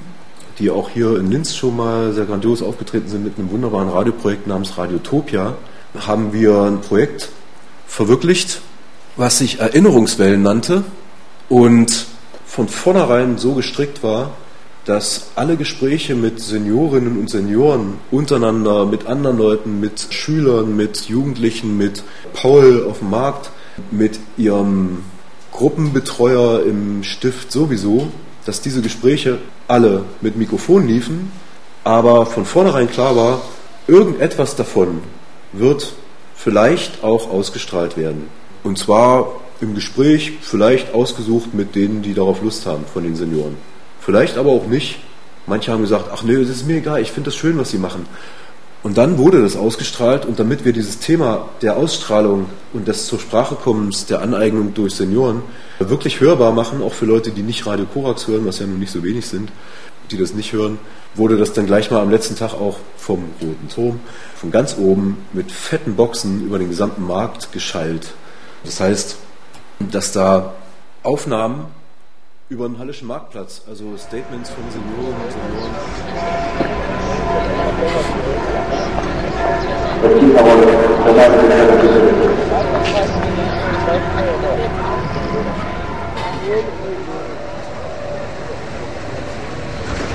die 0.59 0.71
auch 0.71 0.89
hier 0.89 1.19
in 1.19 1.31
Linz 1.31 1.55
schon 1.55 1.77
mal 1.77 2.13
sehr 2.13 2.25
grandios 2.25 2.63
aufgetreten 2.63 3.09
sind 3.09 3.25
mit 3.25 3.39
einem 3.39 3.51
wunderbaren 3.51 3.91
Radioprojekt 3.91 4.47
namens 4.47 4.79
Radiotopia, 4.79 5.55
haben 6.07 6.33
wir 6.33 6.63
ein 6.63 6.81
Projekt 6.81 7.29
verwirklicht, 7.87 8.63
was 9.17 9.39
sich 9.39 9.61
Erinnerungswellen 9.61 10.43
nannte 10.43 10.85
und 11.51 12.07
von 12.47 12.69
vornherein 12.69 13.37
so 13.37 13.55
gestrickt 13.55 14.03
war, 14.03 14.31
dass 14.85 15.29
alle 15.37 15.57
Gespräche 15.57 16.15
mit 16.15 16.41
Seniorinnen 16.41 17.19
und 17.19 17.31
Senioren 17.31 17.99
untereinander, 18.11 18.85
mit 18.85 19.07
anderen 19.07 19.39
Leuten, 19.39 19.81
mit 19.81 20.09
Schülern, 20.11 20.77
mit 20.77 21.09
Jugendlichen, 21.09 21.77
mit 21.77 22.03
Paul 22.33 22.87
auf 22.89 22.99
dem 22.99 23.11
Markt, 23.11 23.51
mit 23.91 24.19
ihrem 24.37 25.05
Gruppenbetreuer 25.53 26.65
im 26.65 27.05
Stift 27.05 27.53
sowieso, 27.53 28.09
dass 28.45 28.61
diese 28.61 28.83
Gespräche 28.83 29.39
alle 29.69 30.05
mit 30.21 30.37
Mikrofon 30.37 30.89
liefen, 30.89 31.31
aber 31.85 32.27
von 32.27 32.45
vornherein 32.45 32.91
klar 32.91 33.15
war, 33.15 33.43
irgendetwas 33.87 34.57
davon 34.57 35.01
wird 35.53 35.93
vielleicht 36.35 37.05
auch 37.05 37.31
ausgestrahlt 37.31 37.97
werden. 37.97 38.29
Und 38.65 38.79
zwar 38.79 39.41
im 39.61 39.75
Gespräch, 39.75 40.33
vielleicht 40.41 40.93
ausgesucht 40.93 41.55
mit 41.55 41.77
denen, 41.77 42.03
die 42.03 42.15
darauf 42.15 42.43
Lust 42.43 42.67
haben, 42.67 42.85
von 42.93 43.05
den 43.05 43.15
Senioren. 43.15 43.57
Vielleicht 44.05 44.37
aber 44.37 44.51
auch 44.51 44.67
nicht. 44.67 44.99
Manche 45.47 45.73
haben 45.73 45.83
gesagt, 45.83 46.11
ach 46.13 46.23
nee, 46.23 46.37
das 46.37 46.49
ist 46.49 46.67
mir 46.67 46.77
egal, 46.77 47.01
ich 47.01 47.13
finde 47.13 47.31
das 47.31 47.37
schön, 47.37 47.57
was 47.59 47.71
sie 47.71 47.79
machen. 47.79 48.07
Und 48.83 48.99
dann 48.99 49.17
wurde 49.17 49.43
das 49.43 49.57
ausgestrahlt 49.57 50.27
und 50.27 50.41
damit 50.41 50.65
wir 50.65 50.73
dieses 50.73 50.99
Thema 50.99 51.49
der 51.63 51.77
Ausstrahlung 51.77 52.47
und 52.73 52.89
des 52.89 53.07
zur 53.07 53.21
Sprache 53.21 53.55
kommens, 53.55 54.07
der 54.07 54.21
Aneignung 54.21 54.75
durch 54.75 54.95
Senioren 54.95 55.43
wirklich 55.79 56.21
hörbar 56.21 56.51
machen, 56.51 56.83
auch 56.83 56.93
für 56.93 57.05
Leute, 57.05 57.31
die 57.31 57.43
nicht 57.43 57.65
Radio 57.65 57.87
Korax 57.87 58.27
hören, 58.27 58.45
was 58.45 58.59
ja 58.59 58.67
nun 58.67 58.81
nicht 58.81 58.91
so 58.91 59.05
wenig 59.05 59.27
sind, 59.27 59.53
die 60.11 60.19
das 60.19 60.35
nicht 60.35 60.53
hören, 60.53 60.79
wurde 61.15 61.37
das 61.37 61.53
dann 61.53 61.67
gleich 61.67 61.93
mal 61.93 62.01
am 62.01 62.11
letzten 62.11 62.35
Tag 62.35 62.55
auch 62.55 62.79
vom 62.97 63.25
Roten 63.41 63.69
Turm 63.69 64.01
von 64.35 64.51
ganz 64.51 64.77
oben 64.79 65.19
mit 65.33 65.53
fetten 65.53 65.95
Boxen 65.95 66.45
über 66.45 66.59
den 66.59 66.69
gesamten 66.69 67.07
Markt 67.07 67.53
geschallt. 67.53 68.09
Das 68.65 68.81
heißt, 68.81 69.17
dass 69.79 70.11
da 70.11 70.55
Aufnahmen 71.05 71.67
über 72.53 72.69
den 72.69 72.79
Hallischen 72.79 73.09
Marktplatz, 73.09 73.63
also 73.67 73.97
Statements 73.97 74.51
von 74.51 74.63
Senioren 74.71 75.17
und 75.17 75.33
Senioren. 75.33 75.73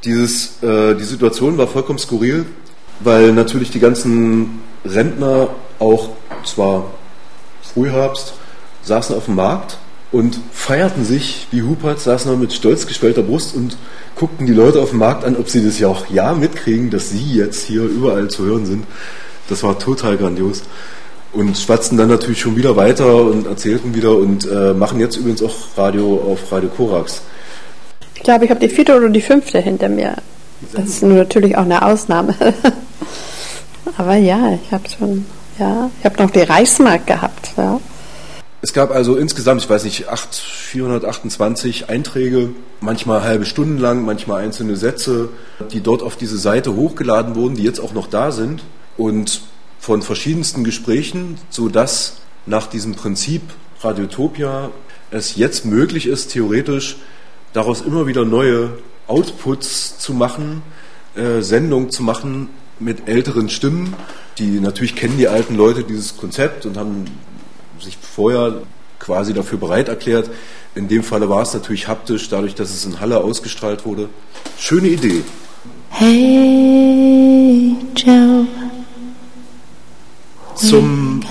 Dieses, 0.09 0.63
äh, 0.63 0.95
die 0.95 1.03
Situation 1.19 1.57
war 1.57 1.67
vollkommen 1.67 1.99
skurril, 1.99 2.45
weil 3.01 3.33
natürlich 3.33 3.71
die 3.71 3.81
ganzen 3.81 4.61
Rentner 4.85 5.49
auch 5.77 6.11
zwar 6.45 6.91
Frühherbst 7.61 8.35
saßen 8.83 9.17
auf 9.17 9.25
dem 9.25 9.35
Markt 9.35 9.79
und 10.13 10.39
feierten 10.53 11.03
sich 11.03 11.47
wie 11.51 11.63
Hupert, 11.63 11.99
saßen 11.99 12.39
mit 12.39 12.53
stolz 12.53 12.87
geschwellter 12.87 13.21
Brust 13.21 13.53
und 13.53 13.75
guckten 14.15 14.45
die 14.45 14.53
Leute 14.53 14.79
auf 14.79 14.91
dem 14.91 14.99
Markt 14.99 15.25
an, 15.25 15.35
ob 15.35 15.49
sie 15.49 15.61
das 15.61 15.77
ja 15.77 15.89
auch 15.89 16.05
ja 16.09 16.33
mitkriegen, 16.33 16.89
dass 16.89 17.09
sie 17.09 17.33
jetzt 17.33 17.65
hier 17.65 17.83
überall 17.83 18.29
zu 18.29 18.45
hören 18.45 18.65
sind. 18.65 18.85
Das 19.49 19.61
war 19.61 19.77
total 19.77 20.15
grandios. 20.15 20.63
Und 21.33 21.57
schwatzten 21.57 21.97
dann 21.97 22.07
natürlich 22.07 22.39
schon 22.39 22.55
wieder 22.55 22.77
weiter 22.77 23.23
und 23.23 23.45
erzählten 23.45 23.93
wieder 23.93 24.15
und 24.15 24.49
äh, 24.49 24.73
machen 24.73 25.01
jetzt 25.01 25.17
übrigens 25.17 25.43
auch 25.43 25.53
Radio 25.75 26.15
auf 26.31 26.49
Radio 26.49 26.69
Korax. 26.69 27.23
Ich 28.15 28.23
glaube, 28.23 28.45
ich 28.45 28.51
habe 28.51 28.61
die 28.61 28.69
vierte 28.69 28.95
oder 28.95 29.09
die 29.09 29.19
fünfte 29.19 29.59
hinter 29.59 29.89
mir. 29.89 30.15
Das 30.73 30.89
ist 30.89 31.03
natürlich 31.03 31.57
auch 31.57 31.63
eine 31.63 31.85
Ausnahme. 31.85 32.35
Aber 33.97 34.15
ja, 34.15 34.57
ich 34.63 34.71
habe 34.71 34.83
schon, 34.89 35.25
ja, 35.57 35.89
ich 35.99 36.05
habe 36.05 36.21
noch 36.21 36.31
die 36.31 36.41
Reichsmark 36.41 37.07
gehabt. 37.07 37.51
Ja. 37.57 37.79
Es 38.61 38.73
gab 38.73 38.91
also 38.91 39.15
insgesamt, 39.15 39.61
ich 39.61 39.69
weiß 39.69 39.85
nicht, 39.85 40.09
8, 40.09 40.35
428 40.35 41.89
Einträge, 41.89 42.49
manchmal 42.81 43.23
halbe 43.23 43.45
Stunden 43.45 43.77
lang, 43.77 44.03
manchmal 44.03 44.43
einzelne 44.43 44.75
Sätze, 44.75 45.29
die 45.71 45.81
dort 45.81 46.03
auf 46.03 46.17
diese 46.17 46.37
Seite 46.37 46.75
hochgeladen 46.75 47.35
wurden, 47.35 47.55
die 47.55 47.63
jetzt 47.63 47.79
auch 47.79 47.93
noch 47.93 48.07
da 48.07 48.31
sind 48.31 48.63
und 48.97 49.41
von 49.79 50.01
verschiedensten 50.01 50.65
Gesprächen, 50.65 51.37
sodass 51.49 52.17
nach 52.45 52.67
diesem 52.67 52.95
Prinzip 52.95 53.41
Radiotopia 53.81 54.71
es 55.09 55.37
jetzt 55.37 55.65
möglich 55.65 56.05
ist, 56.07 56.33
theoretisch 56.33 56.97
daraus 57.53 57.81
immer 57.81 58.07
wieder 58.07 58.25
neue 58.25 58.71
Outputs 59.09 59.97
zu 59.97 60.13
machen, 60.13 60.61
äh, 61.15 61.41
Sendungen 61.41 61.89
zu 61.89 62.03
machen 62.03 62.49
mit 62.79 63.07
älteren 63.07 63.49
Stimmen. 63.49 63.95
Die 64.37 64.59
natürlich 64.59 64.95
kennen 64.95 65.17
die 65.17 65.27
alten 65.27 65.55
Leute 65.55 65.83
dieses 65.83 66.15
Konzept 66.15 66.65
und 66.65 66.77
haben 66.77 67.05
sich 67.81 67.97
vorher 67.97 68.61
quasi 68.99 69.33
dafür 69.33 69.57
bereit 69.57 69.89
erklärt. 69.89 70.29
In 70.75 70.87
dem 70.87 71.03
Falle 71.03 71.29
war 71.29 71.41
es 71.41 71.53
natürlich 71.53 71.87
haptisch, 71.87 72.29
dadurch, 72.29 72.55
dass 72.55 72.69
es 72.69 72.85
in 72.85 72.99
Halle 72.99 73.17
ausgestrahlt 73.17 73.85
wurde. 73.85 74.09
Schöne 74.57 74.89
Idee. 74.89 75.23
Hey 75.89 77.75
Joe. 77.95 78.45
Zum 80.55 81.21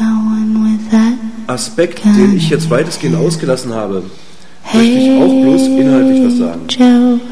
Aspekt, 1.46 2.04
den 2.04 2.36
ich 2.36 2.50
jetzt 2.50 2.68
weitestgehend 2.68 3.16
ausgelassen 3.16 3.72
habe, 3.74 4.02
möchte 4.72 4.98
ich 4.98 5.10
auch 5.22 5.42
bloß 5.42 5.62
inhaltlich 5.62 6.24
was 6.24 6.38
sagen. 6.38 7.27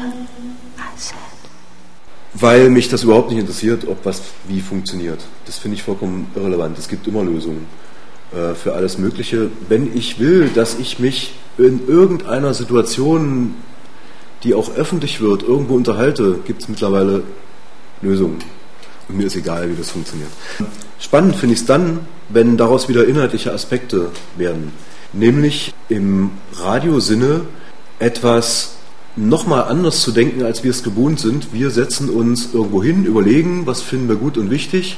Weil 2.39 2.69
mich 2.69 2.89
das 2.89 3.03
überhaupt 3.03 3.29
nicht 3.29 3.39
interessiert, 3.39 3.87
ob 3.87 4.05
was 4.05 4.21
wie 4.47 4.61
funktioniert. 4.61 5.19
Das 5.45 5.57
finde 5.57 5.75
ich 5.75 5.83
vollkommen 5.83 6.27
irrelevant. 6.35 6.77
Es 6.77 6.87
gibt 6.87 7.07
immer 7.07 7.23
Lösungen 7.23 7.65
äh, 8.33 8.53
für 8.53 8.73
alles 8.73 8.97
Mögliche. 8.97 9.49
Wenn 9.69 9.95
ich 9.95 10.19
will, 10.19 10.49
dass 10.53 10.77
ich 10.77 10.99
mich 10.99 11.33
in 11.57 11.87
irgendeiner 11.87 12.53
Situation, 12.53 13.55
die 14.43 14.53
auch 14.53 14.75
öffentlich 14.75 15.21
wird, 15.21 15.43
irgendwo 15.43 15.75
unterhalte, 15.75 16.39
gibt 16.45 16.61
es 16.61 16.69
mittlerweile 16.69 17.23
Lösungen. 18.01 18.37
Und 19.07 19.17
mir 19.17 19.27
ist 19.27 19.35
egal, 19.35 19.69
wie 19.71 19.75
das 19.75 19.91
funktioniert. 19.91 20.29
Spannend 20.99 21.35
finde 21.35 21.55
ich 21.55 21.61
es 21.61 21.65
dann, 21.65 22.01
wenn 22.29 22.57
daraus 22.57 22.89
wieder 22.89 23.07
inhaltliche 23.07 23.53
Aspekte 23.53 24.09
werden 24.35 24.73
nämlich 25.13 25.73
im 25.89 26.31
Radiosinne 26.55 27.41
etwas 27.99 28.76
nochmal 29.17 29.63
anders 29.63 30.01
zu 30.01 30.11
denken, 30.11 30.43
als 30.43 30.63
wir 30.63 30.71
es 30.71 30.83
gewohnt 30.83 31.19
sind. 31.19 31.53
Wir 31.53 31.71
setzen 31.71 32.09
uns 32.09 32.53
irgendwo 32.53 32.83
hin, 32.83 33.03
überlegen, 33.03 33.65
was 33.65 33.81
finden 33.81 34.07
wir 34.07 34.15
gut 34.15 34.37
und 34.37 34.51
wichtig. 34.51 34.97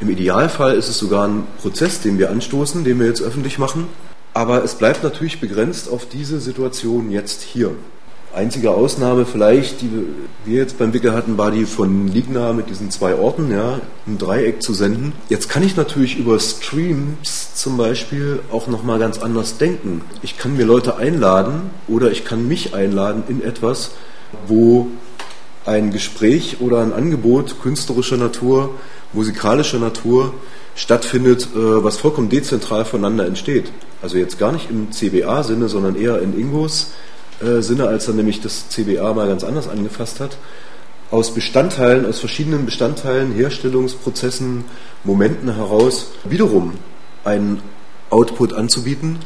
Im 0.00 0.10
Idealfall 0.10 0.76
ist 0.76 0.88
es 0.88 0.98
sogar 0.98 1.28
ein 1.28 1.44
Prozess, 1.60 2.00
den 2.00 2.18
wir 2.18 2.30
anstoßen, 2.30 2.84
den 2.84 2.98
wir 2.98 3.06
jetzt 3.06 3.22
öffentlich 3.22 3.58
machen. 3.58 3.86
Aber 4.32 4.64
es 4.64 4.74
bleibt 4.74 5.02
natürlich 5.02 5.40
begrenzt 5.40 5.90
auf 5.90 6.08
diese 6.08 6.40
Situation 6.40 7.10
jetzt 7.10 7.42
hier. 7.42 7.72
Einzige 8.32 8.70
Ausnahme 8.70 9.26
vielleicht, 9.26 9.80
die 9.80 9.90
wir 10.44 10.58
jetzt 10.58 10.78
beim 10.78 10.92
Wickel 10.92 11.12
hatten, 11.12 11.36
war 11.36 11.50
die 11.50 11.64
von 11.64 12.06
Ligna 12.06 12.52
mit 12.52 12.70
diesen 12.70 12.90
zwei 12.90 13.16
Orten, 13.16 13.50
ja, 13.50 13.80
im 14.06 14.18
Dreieck 14.18 14.62
zu 14.62 14.72
senden. 14.72 15.12
Jetzt 15.28 15.48
kann 15.48 15.64
ich 15.64 15.76
natürlich 15.76 16.16
über 16.16 16.38
Streams 16.38 17.54
zum 17.54 17.76
Beispiel 17.76 18.38
auch 18.52 18.68
nochmal 18.68 19.00
ganz 19.00 19.18
anders 19.18 19.58
denken. 19.58 20.02
Ich 20.22 20.38
kann 20.38 20.56
mir 20.56 20.64
Leute 20.64 20.96
einladen 20.96 21.70
oder 21.88 22.12
ich 22.12 22.24
kann 22.24 22.46
mich 22.46 22.72
einladen 22.72 23.24
in 23.26 23.42
etwas, 23.42 23.90
wo 24.46 24.86
ein 25.66 25.90
Gespräch 25.90 26.58
oder 26.60 26.82
ein 26.82 26.92
Angebot 26.92 27.60
künstlerischer 27.60 28.16
Natur, 28.16 28.74
musikalischer 29.12 29.80
Natur 29.80 30.34
stattfindet, 30.76 31.48
äh, 31.54 31.84
was 31.84 31.96
vollkommen 31.96 32.28
dezentral 32.28 32.84
voneinander 32.84 33.26
entsteht. 33.26 33.72
Also 34.02 34.18
jetzt 34.18 34.38
gar 34.38 34.52
nicht 34.52 34.70
im 34.70 34.92
CBA-Sinne, 34.92 35.68
sondern 35.68 35.96
eher 35.96 36.22
in 36.22 36.38
Ingos 36.38 36.92
äh, 37.40 37.62
Sinne, 37.62 37.88
als 37.88 38.08
er 38.08 38.14
nämlich 38.14 38.40
das 38.40 38.68
CBA 38.68 39.12
mal 39.12 39.28
ganz 39.28 39.44
anders 39.44 39.68
angefasst 39.68 40.20
hat, 40.20 40.36
aus 41.10 41.34
Bestandteilen, 41.34 42.06
aus 42.06 42.20
verschiedenen 42.20 42.64
Bestandteilen, 42.64 43.32
Herstellungsprozessen, 43.32 44.64
Momenten 45.04 45.54
heraus 45.54 46.08
wiederum 46.24 46.74
einen 47.24 47.62
Output 48.10 48.52
anzubieten. 48.52 49.18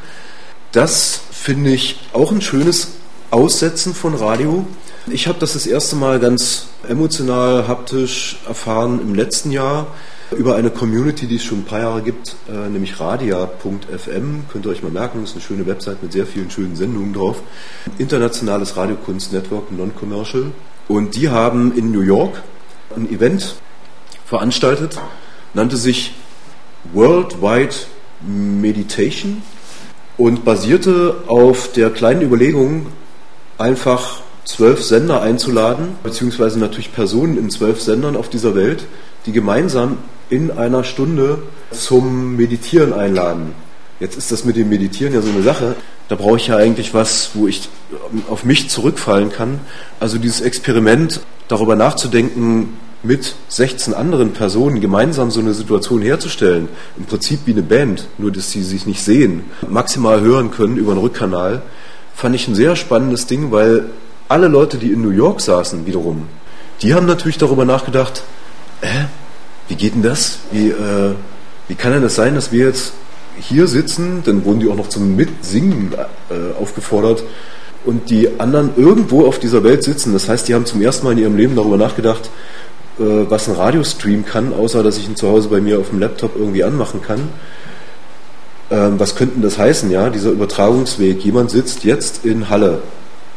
Das 0.72 1.20
finde 1.31 1.72
ich 1.72 2.00
auch 2.12 2.33
ein 2.33 2.40
schönes 2.40 2.92
Aussetzen 3.31 3.94
von 3.94 4.14
Radio. 4.14 4.66
Ich 5.07 5.29
habe 5.29 5.38
das 5.38 5.53
das 5.53 5.66
erste 5.66 5.96
Mal 5.96 6.20
ganz 6.20 6.66
emotional, 6.88 7.68
haptisch 7.68 8.38
erfahren 8.46 9.00
im 9.00 9.14
letzten 9.14 9.50
Jahr 9.50 9.88
über 10.34 10.56
eine 10.56 10.70
Community, 10.70 11.26
die 11.26 11.36
es 11.36 11.44
schon 11.44 11.60
ein 11.60 11.64
paar 11.64 11.80
Jahre 11.80 12.02
gibt, 12.02 12.36
äh, 12.48 12.68
nämlich 12.68 13.00
radia.fm. 13.00 14.44
Könnt 14.52 14.66
ihr 14.66 14.70
euch 14.70 14.82
mal 14.82 14.92
merken, 14.92 15.20
das 15.20 15.30
ist 15.30 15.36
eine 15.36 15.44
schöne 15.44 15.66
Website 15.66 16.02
mit 16.02 16.12
sehr 16.12 16.26
vielen 16.26 16.50
schönen 16.50 16.76
Sendungen 16.76 17.12
drauf. 17.12 17.42
Internationales 17.98 18.76
Radiokunst-Network, 18.76 19.72
Non-Commercial. 19.72 20.52
Und 20.88 21.16
die 21.16 21.30
haben 21.30 21.76
in 21.76 21.90
New 21.90 22.02
York 22.02 22.42
ein 22.96 23.10
Event 23.10 23.56
veranstaltet, 24.26 24.98
nannte 25.54 25.76
sich 25.76 26.14
Worldwide 26.92 27.74
Meditation 28.20 29.42
und 30.16 30.44
basierte 30.44 31.24
auf 31.26 31.72
der 31.72 31.90
kleinen 31.90 32.22
Überlegung, 32.22 32.86
einfach 33.58 34.20
zwölf 34.44 34.82
Sender 34.82 35.22
einzuladen, 35.22 35.96
beziehungsweise 36.02 36.58
natürlich 36.58 36.92
Personen 36.92 37.38
in 37.38 37.50
zwölf 37.50 37.80
Sendern 37.80 38.16
auf 38.16 38.28
dieser 38.28 38.54
Welt, 38.54 38.84
die 39.26 39.32
gemeinsam 39.32 39.98
in 40.30 40.50
einer 40.50 40.84
Stunde 40.84 41.42
zum 41.70 42.37
Meditieren 42.37 42.92
einladen. 42.92 43.54
Jetzt 44.00 44.16
ist 44.16 44.32
das 44.32 44.44
mit 44.44 44.56
dem 44.56 44.68
Meditieren 44.68 45.14
ja 45.14 45.22
so 45.22 45.30
eine 45.30 45.42
Sache. 45.42 45.76
Da 46.08 46.16
brauche 46.16 46.37
ich 46.37 46.48
ja 46.48 46.56
eigentlich 46.56 46.94
was, 46.94 47.30
wo 47.34 47.46
ich 47.46 47.68
auf 48.28 48.44
mich 48.44 48.68
zurückfallen 48.68 49.30
kann. 49.30 49.60
Also 50.00 50.18
dieses 50.18 50.40
Experiment, 50.40 51.20
darüber 51.48 51.76
nachzudenken, 51.76 52.76
mit 53.04 53.34
16 53.48 53.94
anderen 53.94 54.32
Personen 54.32 54.80
gemeinsam 54.80 55.30
so 55.30 55.40
eine 55.40 55.52
Situation 55.52 56.00
herzustellen, 56.02 56.68
im 56.96 57.04
Prinzip 57.04 57.40
wie 57.44 57.52
eine 57.52 57.62
Band, 57.62 58.08
nur 58.18 58.32
dass 58.32 58.50
sie 58.50 58.62
sich 58.62 58.87
nicht 58.87 59.02
sehen, 59.02 59.44
maximal 59.68 60.22
hören 60.22 60.50
können 60.50 60.78
über 60.78 60.92
einen 60.92 61.00
Rückkanal, 61.00 61.62
fand 62.14 62.34
ich 62.34 62.48
ein 62.48 62.54
sehr 62.54 62.76
spannendes 62.76 63.26
Ding, 63.26 63.52
weil 63.52 63.84
alle 64.28 64.48
Leute, 64.48 64.78
die 64.78 64.90
in 64.90 65.02
New 65.02 65.10
York 65.10 65.42
saßen, 65.42 65.87
wiederum, 65.87 66.28
die 66.80 66.94
haben 66.94 67.06
natürlich 67.06 67.38
darüber 67.38 67.64
nachgedacht, 67.64 68.22
äh, 68.80 69.04
wie 69.68 69.74
geht 69.74 69.94
denn 69.94 70.03
das? 70.03 70.38
Wie, 70.50 70.70
äh, 70.70 71.14
wie 71.68 71.74
kann 71.74 71.92
denn 71.92 72.03
das 72.03 72.14
sein, 72.14 72.35
dass 72.35 72.53
wir 72.53 72.66
jetzt 72.66 72.92
hier 73.38 73.66
sitzen, 73.66 74.22
dann 74.24 74.44
wurden 74.44 74.61
die 74.61 74.68
auch 74.68 74.77
noch 74.77 74.88
zum 74.88 75.16
Mitsingen 75.16 75.92
äh, 76.31 76.61
aufgefordert 76.61 77.24
und 77.85 78.11
die 78.11 78.29
anderen 78.38 78.70
irgendwo 78.77 79.27
auf 79.27 79.38
dieser 79.38 79.64
Welt 79.64 79.83
sitzen. 79.83 80.12
Das 80.12 80.29
heißt, 80.29 80.48
die 80.48 80.55
haben 80.55 80.66
zum 80.66 80.81
ersten 80.81 81.05
Mal 81.05 81.12
in 81.12 81.18
ihrem 81.18 81.37
Leben 81.37 81.57
darüber 81.57 81.77
nachgedacht, 81.77 82.31
äh, 82.98 83.03
was 83.29 83.48
ein 83.48 83.57
Radiostream 83.57 84.24
kann, 84.24 84.53
außer 84.53 84.83
dass 84.83 84.98
ich 84.98 85.09
ihn 85.09 85.16
zu 85.16 85.29
Hause 85.29 85.48
bei 85.48 85.61
mir 85.61 85.79
auf 85.79 85.90
dem 85.90 85.98
Laptop 85.98 86.37
irgendwie 86.37 86.64
anmachen 86.64 87.03
kann. 87.03 87.29
Ähm, 88.70 88.98
was 88.98 89.16
könnte 89.16 89.40
das 89.40 89.59
heißen, 89.59 89.90
ja, 89.90 90.11
dieser 90.11 90.31
Übertragungsweg? 90.31 91.24
Jemand 91.24 91.50
sitzt 91.50 91.85
jetzt 91.85 92.24
in 92.24 92.48
Halle 92.48 92.83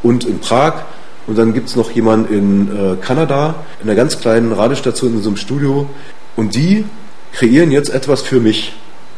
und 0.04 0.26
in 0.26 0.40
Prag 0.40 0.86
und 1.26 1.38
dann 1.38 1.54
gibt 1.54 1.68
es 1.68 1.76
noch 1.76 1.92
jemanden 1.92 2.34
in 2.34 2.78
äh, 2.78 2.96
Kanada, 2.96 3.56
in 3.82 3.90
einer 3.90 3.96
ganz 3.96 4.20
kleinen 4.20 4.54
Radiostation 4.54 5.14
in 5.16 5.22
so 5.22 5.30
einem 5.30 5.38
Studio 5.38 5.90
und 6.38 6.56
die 6.56 6.86
kreieren 7.34 7.72
jetzt 7.72 7.90
etwas 7.90 8.22
für 8.22 8.40
mich 8.40 8.74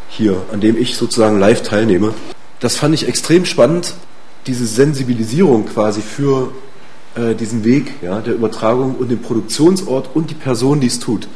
hier, 0.10 0.42
an 0.52 0.60
dem 0.60 0.76
ich 0.76 0.98
sozusagen 0.98 1.40
live 1.40 1.62
teilnehme. 1.62 2.14
Das 2.60 2.76
fand 2.76 2.96
ich 2.96 3.08
extrem 3.08 3.46
spannend, 3.46 3.94
diese 4.48 4.66
Sensibilisierung 4.66 5.68
quasi 5.68 6.02
für 6.02 6.52
äh, 7.16 7.36
diesen 7.36 7.64
Weg 7.64 7.94
ja, 8.02 8.20
der 8.20 8.34
Übertragung 8.34 8.96
und 8.96 9.12
den 9.12 9.22
Produktionsort 9.22 10.10
und 10.16 10.32
die 10.32 10.36
Person, 10.36 10.80
die 10.80 10.88
es 10.88 11.00
tut. 11.00 11.28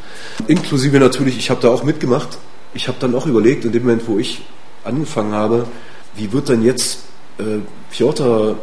Inklusive 0.48 0.98
natürlich, 0.98 1.38
ich 1.38 1.50
habe 1.50 1.60
da 1.60 1.68
auch 1.68 1.84
mitgemacht. 1.84 2.38
Ich 2.74 2.88
habe 2.88 2.98
dann 2.98 3.14
auch 3.14 3.26
überlegt, 3.26 3.64
in 3.64 3.72
dem 3.72 3.82
Moment, 3.82 4.08
wo 4.08 4.18
ich 4.18 4.42
angefangen 4.82 5.32
habe, 5.32 5.66
wie 6.16 6.32
wird 6.32 6.48
denn 6.48 6.62
jetzt 6.62 7.00
äh, 7.38 7.60
Piotr 7.90 8.56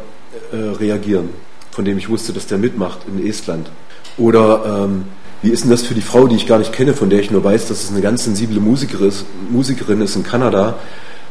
äh, 0.52 0.56
reagieren, 0.56 1.30
von 1.70 1.84
dem 1.84 1.98
ich 1.98 2.08
wusste, 2.08 2.32
dass 2.32 2.46
der 2.46 2.58
mitmacht 2.58 3.00
in 3.08 3.26
Estland. 3.26 3.70
Oder 4.18 4.84
ähm, 4.84 5.04
wie 5.42 5.50
ist 5.50 5.64
denn 5.64 5.70
das 5.70 5.82
für 5.82 5.94
die 5.94 6.02
Frau, 6.02 6.26
die 6.26 6.36
ich 6.36 6.46
gar 6.46 6.58
nicht 6.58 6.72
kenne, 6.72 6.94
von 6.94 7.10
der 7.10 7.20
ich 7.20 7.30
nur 7.30 7.42
weiß, 7.42 7.68
dass 7.68 7.84
es 7.84 7.90
eine 7.90 8.00
ganz 8.00 8.24
sensible 8.24 8.60
Musikerin 8.60 10.00
ist, 10.00 10.16
in 10.16 10.22
Kanada, 10.22 10.78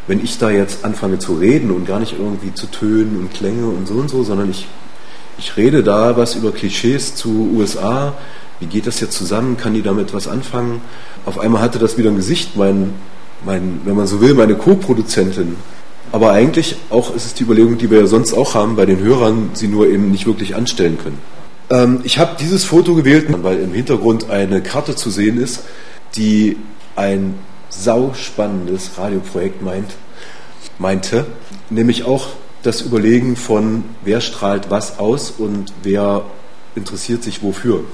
wenn 0.08 0.24
ich 0.24 0.38
da 0.38 0.50
jetzt 0.50 0.84
anfange 0.84 1.20
zu 1.20 1.34
reden 1.34 1.72
und 1.72 1.88
gar 1.88 2.00
nicht 2.00 2.16
irgendwie 2.20 2.54
zu 2.54 2.68
Tönen 2.68 3.18
und 3.20 3.34
Klänge 3.34 3.68
und 3.68 3.88
so 3.88 3.94
und 3.96 4.10
so, 4.10 4.24
sondern 4.24 4.50
ich 4.50 4.68
ich 5.38 5.58
rede 5.58 5.82
da 5.82 6.18
was 6.18 6.36
über 6.36 6.52
Klischees 6.52 7.16
zu 7.16 7.50
USA. 7.56 8.14
Wie 8.60 8.68
geht 8.68 8.86
das 8.86 9.00
jetzt 9.00 9.18
zusammen? 9.18 9.58
Kann 9.58 9.74
die 9.74 9.82
damit 9.82 10.14
was 10.14 10.28
anfangen? 10.28 10.82
Auf 11.26 11.40
einmal 11.40 11.62
hatte 11.62 11.80
das 11.80 11.98
wieder 11.98 12.12
ein 12.12 12.16
Gesicht, 12.16 12.56
mein, 12.56 12.94
mein, 13.44 13.82
wenn 13.86 13.96
man 13.96 14.06
so 14.06 14.22
will, 14.22 14.36
meine 14.36 14.54
Co-Produzentin. 14.54 15.56
Aber 16.12 16.32
eigentlich 16.32 16.76
auch 16.92 17.16
ist 17.16 17.26
es 17.26 17.34
die 17.34 17.44
Überlegung, 17.44 17.80
die 17.80 17.90
wir 17.90 18.02
ja 18.02 18.06
sonst 18.06 18.34
auch 18.34 18.54
haben, 18.54 18.76
bei 18.76 18.86
den 18.86 19.00
Hörern, 19.00 19.50
sie 19.54 19.68
nur 19.68 19.88
eben 19.88 20.12
nicht 20.12 20.28
wirklich 20.28 20.56
anstellen 20.56 21.00
können. 21.02 21.18
Ähm, 21.72 22.02
ich 22.04 22.20
habe 22.20 22.36
dieses 22.40 22.66
Foto 22.66 22.94
gewählt, 22.94 23.28
weil 23.44 23.60
im 23.60 23.74
Hintergrund 23.74 24.30
eine 24.30 24.62
Karte 24.62 24.96
zu 24.96 25.10
sehen 25.10 25.42
ist, 25.42 25.62
die 26.16 26.58
ein 26.96 27.36
sauspannendes 27.70 28.92
Radioprojekt 28.98 29.62
meint, 29.62 29.96
meinte, 30.78 31.26
nämlich 31.70 32.04
auch 32.04 32.28
das 32.64 32.82
Überlegen 32.82 33.38
von, 33.38 33.86
wer 34.04 34.22
strahlt 34.22 34.70
was 34.70 35.00
aus 35.00 35.32
und 35.32 35.74
wer 35.82 36.26
interessiert 36.76 37.24
sich 37.24 37.42
wofür. 37.42 37.86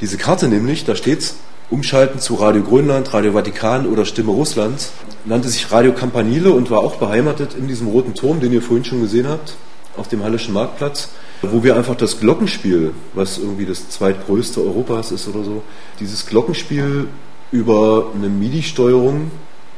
Diese 0.00 0.18
Karte 0.18 0.48
nämlich, 0.48 0.84
da 0.84 0.96
steht's, 0.96 1.36
umschalten 1.70 2.20
zu 2.20 2.34
Radio 2.34 2.62
Grönland, 2.62 3.14
Radio 3.14 3.32
Vatikan 3.32 3.86
oder 3.86 4.04
Stimme 4.04 4.32
Russlands, 4.32 4.90
nannte 5.24 5.48
sich 5.48 5.70
Radio 5.72 5.92
Campanile 5.92 6.50
und 6.50 6.70
war 6.70 6.80
auch 6.80 6.96
beheimatet 6.96 7.54
in 7.54 7.68
diesem 7.68 7.88
roten 7.88 8.14
Turm, 8.14 8.40
den 8.40 8.52
ihr 8.52 8.62
vorhin 8.62 8.84
schon 8.84 9.00
gesehen 9.00 9.28
habt, 9.28 9.54
auf 9.96 10.08
dem 10.08 10.22
Hallischen 10.22 10.52
Marktplatz, 10.52 11.08
wo 11.42 11.62
wir 11.62 11.76
einfach 11.76 11.96
das 11.96 12.20
Glockenspiel, 12.20 12.92
was 13.14 13.38
irgendwie 13.38 13.66
das 13.66 13.88
zweitgrößte 13.88 14.60
Europas 14.60 15.12
ist 15.12 15.28
oder 15.28 15.44
so, 15.44 15.62
dieses 16.00 16.26
Glockenspiel 16.26 17.08
über 17.52 18.10
eine 18.14 18.28
MIDI-Steuerung 18.28 19.30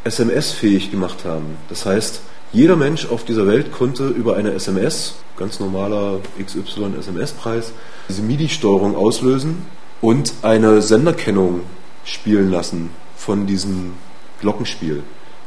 SMS-fähig 0.04 0.90
gemacht 0.90 1.24
haben. 1.24 1.56
Das 1.68 1.84
heißt, 1.84 2.20
jeder 2.52 2.76
Mensch 2.76 3.06
auf 3.10 3.24
dieser 3.24 3.46
Welt 3.46 3.72
konnte 3.72 4.08
über 4.08 4.36
eine 4.36 4.52
SMS, 4.52 5.16
ganz 5.36 5.60
normaler 5.60 6.20
XY 6.42 6.94
SMS-Preis, 6.98 7.72
diese 8.08 8.22
MIDI-Steuerung 8.22 8.96
auslösen 8.96 9.66
und 10.00 10.32
eine 10.42 10.80
Senderkennung 10.80 11.60
spielen 12.04 12.50
lassen 12.50 12.90
von 13.16 13.46
diesem 13.46 13.92
Glockenspiel. 14.40 15.02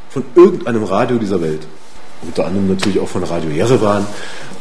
Von 0.10 0.24
irgendeinem 0.36 0.84
Radio 0.84 1.18
dieser 1.18 1.42
Welt. 1.42 1.62
Unter 2.22 2.46
anderem 2.46 2.68
natürlich 2.68 3.00
auch 3.00 3.08
von 3.08 3.24
Radio 3.24 3.50
Jerewan, 3.50 4.06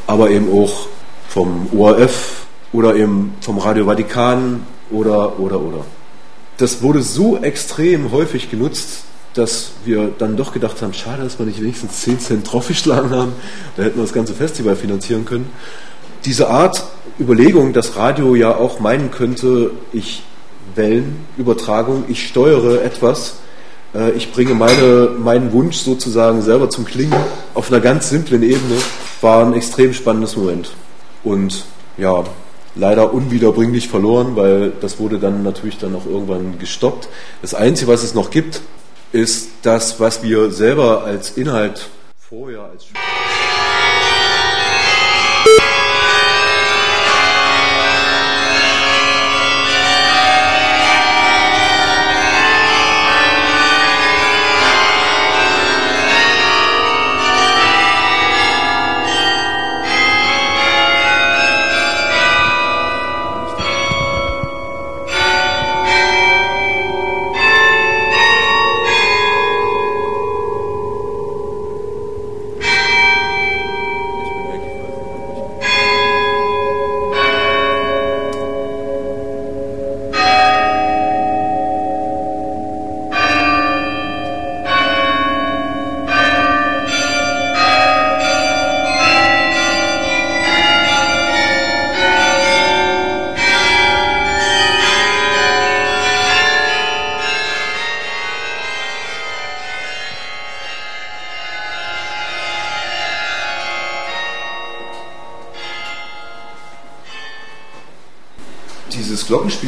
aber 0.06 0.30
eben 0.30 0.50
auch 0.50 0.86
vom 1.30 1.68
ORF 1.76 2.46
oder 2.72 2.96
eben 2.96 3.34
vom 3.40 3.58
Radio 3.58 3.86
Vatikan 3.86 4.66
oder, 4.90 5.38
oder, 5.38 5.60
oder. 5.60 5.84
Das 6.58 6.82
wurde 6.82 7.02
so 7.02 7.38
extrem 7.38 8.10
häufig 8.10 8.50
genutzt, 8.50 9.04
dass 9.34 9.70
wir 9.84 10.12
dann 10.18 10.36
doch 10.36 10.52
gedacht 10.52 10.82
haben, 10.82 10.92
schade, 10.92 11.22
dass 11.22 11.38
wir 11.38 11.46
nicht 11.46 11.62
wenigstens 11.62 12.00
10 12.00 12.18
Cent 12.18 12.52
draufgeschlagen 12.52 13.10
haben, 13.10 13.32
da 13.76 13.84
hätten 13.84 13.96
wir 13.96 14.02
das 14.02 14.12
ganze 14.12 14.34
Festival 14.34 14.74
finanzieren 14.74 15.24
können. 15.24 15.50
Diese 16.24 16.50
Art 16.50 16.84
Überlegung, 17.18 17.72
dass 17.72 17.96
Radio 17.96 18.34
ja 18.34 18.54
auch 18.56 18.80
meinen 18.80 19.12
könnte, 19.12 19.70
ich 19.92 20.24
Wellenübertragung, 20.74 22.04
ich 22.08 22.26
steuere 22.26 22.82
etwas, 22.82 23.36
äh, 23.94 24.10
ich 24.12 24.32
bringe 24.32 24.54
meine, 24.54 25.10
meinen 25.16 25.52
Wunsch 25.52 25.76
sozusagen 25.76 26.42
selber 26.42 26.68
zum 26.70 26.84
Klingen 26.84 27.16
auf 27.54 27.70
einer 27.70 27.80
ganz 27.80 28.10
simplen 28.10 28.42
Ebene, 28.42 28.76
war 29.20 29.46
ein 29.46 29.54
extrem 29.54 29.94
spannendes 29.94 30.36
Moment. 30.36 30.72
Und 31.24 31.64
ja, 31.96 32.24
leider 32.74 33.12
unwiederbringlich 33.12 33.88
verloren, 33.88 34.36
weil 34.36 34.72
das 34.80 34.98
wurde 34.98 35.18
dann 35.18 35.42
natürlich 35.42 35.78
dann 35.78 35.94
auch 35.94 36.06
irgendwann 36.06 36.58
gestoppt. 36.58 37.08
Das 37.42 37.54
Einzige, 37.54 37.90
was 37.90 38.02
es 38.02 38.14
noch 38.14 38.30
gibt, 38.30 38.60
ist 39.12 39.50
das, 39.62 40.00
was 40.00 40.22
wir 40.22 40.50
selber 40.50 41.04
als 41.04 41.36
Inhalt 41.36 41.88
vorher 42.16 42.62
als 42.62 42.86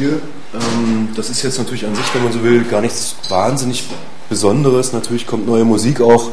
Glockenspiel, 0.03 0.21
ähm, 0.53 1.09
das 1.15 1.29
ist 1.29 1.43
jetzt 1.43 1.57
natürlich 1.57 1.85
an 1.85 1.95
sich, 1.95 2.05
wenn 2.13 2.23
man 2.23 2.33
so 2.33 2.43
will, 2.43 2.63
gar 2.63 2.81
nichts 2.81 3.15
wahnsinnig 3.29 3.83
Besonderes. 4.29 4.93
Natürlich 4.93 5.27
kommt 5.27 5.47
neue 5.47 5.65
Musik 5.65 6.01
auch 6.01 6.31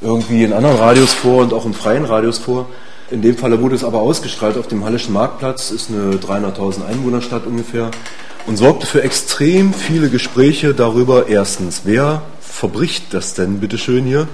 irgendwie 0.00 0.44
in 0.44 0.52
anderen 0.52 0.76
Radios 0.76 1.12
vor 1.12 1.42
und 1.42 1.52
auch 1.52 1.66
in 1.66 1.74
freien 1.74 2.04
Radios 2.04 2.38
vor. 2.38 2.68
In 3.10 3.22
dem 3.22 3.36
Falle 3.36 3.60
wurde 3.60 3.76
es 3.76 3.84
aber 3.84 4.00
ausgestrahlt 4.00 4.58
auf 4.58 4.66
dem 4.66 4.84
Hallischen 4.84 5.12
Marktplatz, 5.12 5.70
ist 5.70 5.90
eine 5.90 6.16
300.000 6.16 6.86
Einwohnerstadt 6.86 7.46
ungefähr, 7.46 7.90
und 8.46 8.56
sorgte 8.56 8.86
für 8.86 9.02
extrem 9.02 9.72
viele 9.72 10.08
Gespräche 10.08 10.74
darüber, 10.74 11.28
erstens, 11.28 11.82
wer 11.84 12.22
verbricht 12.40 13.14
das 13.14 13.34
denn 13.34 13.60
bitteschön 13.60 14.04
hier? 14.04 14.28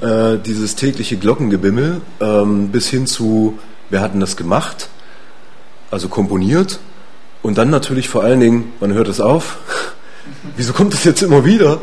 äh, 0.00 0.38
dieses 0.38 0.76
tägliche 0.76 1.16
Glockengebimmel 1.16 2.00
ähm, 2.20 2.68
bis 2.68 2.88
hin 2.88 3.06
zu, 3.06 3.58
wer 3.90 4.00
hat 4.00 4.12
denn 4.12 4.20
das 4.20 4.36
gemacht? 4.36 4.88
Also 5.90 6.08
komponiert. 6.08 6.78
Und 7.42 7.58
dann 7.58 7.70
natürlich 7.70 8.08
vor 8.08 8.24
allen 8.24 8.40
Dingen, 8.40 8.72
man 8.80 8.92
hört 8.92 9.08
es 9.08 9.20
auf, 9.20 9.58
wieso 10.56 10.72
kommt 10.72 10.92
das 10.92 11.04
jetzt 11.04 11.22
immer 11.22 11.44
wieder? 11.44 11.80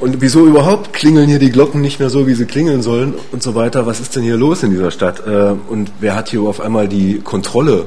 Und 0.00 0.20
wieso 0.20 0.46
überhaupt 0.46 0.92
klingeln 0.92 1.28
hier 1.28 1.38
die 1.38 1.50
Glocken 1.50 1.80
nicht 1.80 2.00
mehr 2.00 2.10
so, 2.10 2.26
wie 2.26 2.34
sie 2.34 2.46
klingeln 2.46 2.82
sollen 2.82 3.14
und 3.32 3.42
so 3.42 3.54
weiter? 3.54 3.86
Was 3.86 4.00
ist 4.00 4.16
denn 4.16 4.22
hier 4.22 4.36
los 4.36 4.62
in 4.62 4.70
dieser 4.70 4.90
Stadt? 4.90 5.26
Äh, 5.26 5.54
und 5.68 5.92
wer 6.00 6.14
hat 6.14 6.30
hier 6.30 6.42
auf 6.42 6.60
einmal 6.60 6.88
die 6.88 7.20
Kontrolle? 7.20 7.86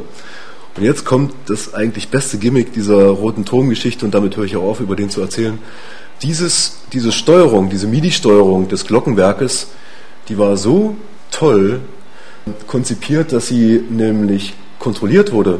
Und 0.75 0.83
jetzt 0.83 1.05
kommt 1.05 1.33
das 1.47 1.73
eigentlich 1.73 2.09
beste 2.09 2.37
Gimmick 2.37 2.71
dieser 2.71 3.07
roten 3.07 3.45
Turmgeschichte 3.45 4.05
und 4.05 4.13
damit 4.13 4.37
höre 4.37 4.45
ich 4.45 4.55
auch 4.55 4.63
auf, 4.63 4.79
über 4.79 4.95
den 4.95 5.09
zu 5.09 5.21
erzählen. 5.21 5.57
Dieses, 6.21 6.77
diese 6.93 7.11
Steuerung, 7.11 7.69
diese 7.69 7.87
MIDI-Steuerung 7.87 8.67
des 8.67 8.85
Glockenwerkes, 8.85 9.67
die 10.29 10.37
war 10.37 10.55
so 10.55 10.95
toll 11.31 11.79
konzipiert, 12.67 13.33
dass 13.33 13.47
sie 13.47 13.83
nämlich 13.89 14.53
kontrolliert 14.79 15.31
wurde 15.31 15.59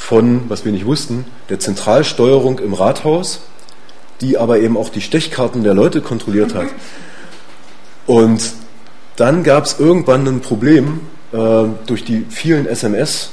von, 0.00 0.48
was 0.48 0.64
wir 0.64 0.72
nicht 0.72 0.86
wussten, 0.86 1.26
der 1.50 1.60
Zentralsteuerung 1.60 2.58
im 2.58 2.72
Rathaus, 2.72 3.42
die 4.22 4.38
aber 4.38 4.58
eben 4.58 4.78
auch 4.78 4.88
die 4.88 5.02
Stechkarten 5.02 5.62
der 5.62 5.74
Leute 5.74 6.00
kontrolliert 6.00 6.54
hat. 6.54 6.68
Und 8.06 8.54
dann 9.16 9.44
gab 9.44 9.66
es 9.66 9.78
irgendwann 9.78 10.26
ein 10.26 10.40
Problem 10.40 11.00
äh, 11.32 11.64
durch 11.86 12.02
die 12.02 12.24
vielen 12.30 12.66
SMS 12.66 13.32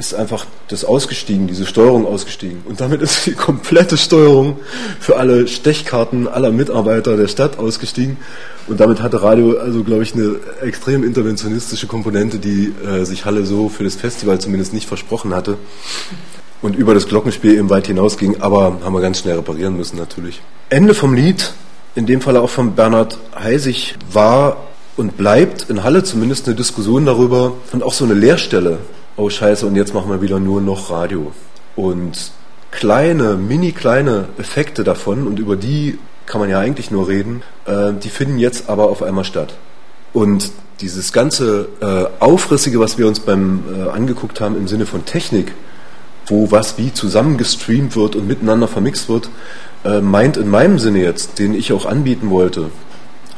ist 0.00 0.14
einfach 0.14 0.46
das 0.68 0.84
ausgestiegen, 0.84 1.46
diese 1.46 1.66
Steuerung 1.66 2.06
ausgestiegen. 2.06 2.62
Und 2.64 2.80
damit 2.80 3.02
ist 3.02 3.26
die 3.26 3.32
komplette 3.32 3.98
Steuerung 3.98 4.56
für 4.98 5.18
alle 5.18 5.46
Stechkarten 5.46 6.26
aller 6.26 6.50
Mitarbeiter 6.52 7.18
der 7.18 7.28
Stadt 7.28 7.58
ausgestiegen. 7.58 8.16
Und 8.66 8.80
damit 8.80 9.02
hatte 9.02 9.22
Radio 9.22 9.58
also, 9.58 9.84
glaube 9.84 10.02
ich, 10.02 10.14
eine 10.14 10.36
extrem 10.62 11.04
interventionistische 11.04 11.86
Komponente, 11.86 12.38
die 12.38 12.72
äh, 12.82 13.04
sich 13.04 13.26
Halle 13.26 13.44
so 13.44 13.68
für 13.68 13.84
das 13.84 13.94
Festival 13.94 14.40
zumindest 14.40 14.72
nicht 14.72 14.88
versprochen 14.88 15.34
hatte. 15.34 15.58
Und 16.62 16.76
über 16.76 16.94
das 16.94 17.06
Glockenspiel 17.06 17.54
eben 17.54 17.68
weit 17.68 17.86
hinausging, 17.86 18.40
aber 18.40 18.78
haben 18.82 18.94
wir 18.94 19.02
ganz 19.02 19.20
schnell 19.20 19.36
reparieren 19.36 19.76
müssen 19.76 19.98
natürlich. 19.98 20.40
Ende 20.70 20.94
vom 20.94 21.12
Lied, 21.12 21.52
in 21.94 22.06
dem 22.06 22.22
Fall 22.22 22.38
auch 22.38 22.50
von 22.50 22.74
Bernhard 22.74 23.18
Heisig, 23.38 23.96
war 24.10 24.68
und 24.96 25.18
bleibt 25.18 25.68
in 25.68 25.84
Halle 25.84 26.04
zumindest 26.04 26.46
eine 26.46 26.56
Diskussion 26.56 27.04
darüber 27.04 27.52
und 27.72 27.82
auch 27.82 27.92
so 27.92 28.06
eine 28.06 28.14
Leerstelle 28.14 28.78
oh 29.20 29.28
scheiße, 29.28 29.66
und 29.66 29.76
jetzt 29.76 29.92
machen 29.92 30.10
wir 30.10 30.22
wieder 30.22 30.40
nur 30.40 30.62
noch 30.62 30.90
Radio. 30.90 31.32
Und 31.76 32.32
kleine, 32.70 33.34
mini 33.34 33.72
kleine 33.72 34.28
Effekte 34.38 34.82
davon, 34.82 35.26
und 35.26 35.38
über 35.38 35.56
die 35.56 35.98
kann 36.24 36.40
man 36.40 36.48
ja 36.48 36.58
eigentlich 36.58 36.90
nur 36.90 37.06
reden, 37.08 37.42
äh, 37.66 37.92
die 37.92 38.08
finden 38.08 38.38
jetzt 38.38 38.70
aber 38.70 38.88
auf 38.88 39.02
einmal 39.02 39.24
statt. 39.24 39.54
Und 40.14 40.52
dieses 40.80 41.12
ganze 41.12 41.68
äh, 41.80 42.06
Aufrissige, 42.18 42.80
was 42.80 42.96
wir 42.96 43.06
uns 43.06 43.20
beim 43.20 43.62
äh, 43.68 43.90
angeguckt 43.90 44.40
haben 44.40 44.56
im 44.56 44.66
Sinne 44.66 44.86
von 44.86 45.04
Technik, 45.04 45.52
wo 46.26 46.50
was 46.50 46.78
wie 46.78 46.94
zusammengestreamt 46.94 47.96
wird 47.96 48.16
und 48.16 48.26
miteinander 48.26 48.68
vermixt 48.68 49.10
wird, 49.10 49.28
äh, 49.84 50.00
meint 50.00 50.38
in 50.38 50.48
meinem 50.48 50.78
Sinne 50.78 51.00
jetzt, 51.00 51.38
den 51.38 51.52
ich 51.52 51.74
auch 51.74 51.84
anbieten 51.84 52.30
wollte 52.30 52.70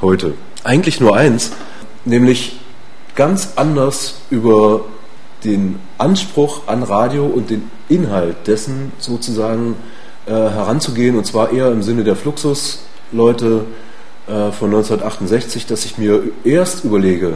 heute, 0.00 0.34
eigentlich 0.62 1.00
nur 1.00 1.16
eins, 1.16 1.50
nämlich 2.04 2.60
ganz 3.16 3.54
anders 3.56 4.14
über 4.30 4.84
den 5.44 5.78
Anspruch 5.98 6.62
an 6.66 6.82
Radio 6.82 7.26
und 7.26 7.50
den 7.50 7.70
Inhalt 7.88 8.46
dessen 8.46 8.92
sozusagen 8.98 9.76
äh, 10.26 10.30
heranzugehen, 10.30 11.16
und 11.16 11.26
zwar 11.26 11.52
eher 11.52 11.70
im 11.70 11.82
Sinne 11.82 12.04
der 12.04 12.16
Fluxus-Leute 12.16 13.64
äh, 14.26 14.52
von 14.52 14.70
1968, 14.70 15.66
dass 15.66 15.84
ich 15.84 15.98
mir 15.98 16.22
erst 16.44 16.84
überlege, 16.84 17.34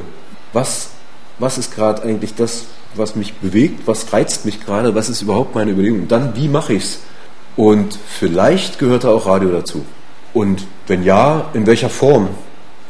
was, 0.52 0.90
was 1.38 1.58
ist 1.58 1.74
gerade 1.74 2.02
eigentlich 2.02 2.34
das, 2.34 2.66
was 2.94 3.16
mich 3.16 3.34
bewegt, 3.34 3.86
was 3.86 4.12
reizt 4.12 4.44
mich 4.44 4.64
gerade, 4.64 4.94
was 4.94 5.08
ist 5.08 5.22
überhaupt 5.22 5.54
meine 5.54 5.72
Überlegung, 5.72 6.02
und 6.02 6.12
dann, 6.12 6.36
wie 6.36 6.48
mache 6.48 6.74
ich 6.74 6.84
es? 6.84 7.00
Und 7.56 7.98
vielleicht 8.06 8.78
gehört 8.78 9.04
da 9.04 9.10
auch 9.10 9.26
Radio 9.26 9.50
dazu. 9.50 9.84
Und 10.32 10.66
wenn 10.86 11.02
ja, 11.02 11.50
in 11.54 11.66
welcher 11.66 11.88
Form, 11.88 12.28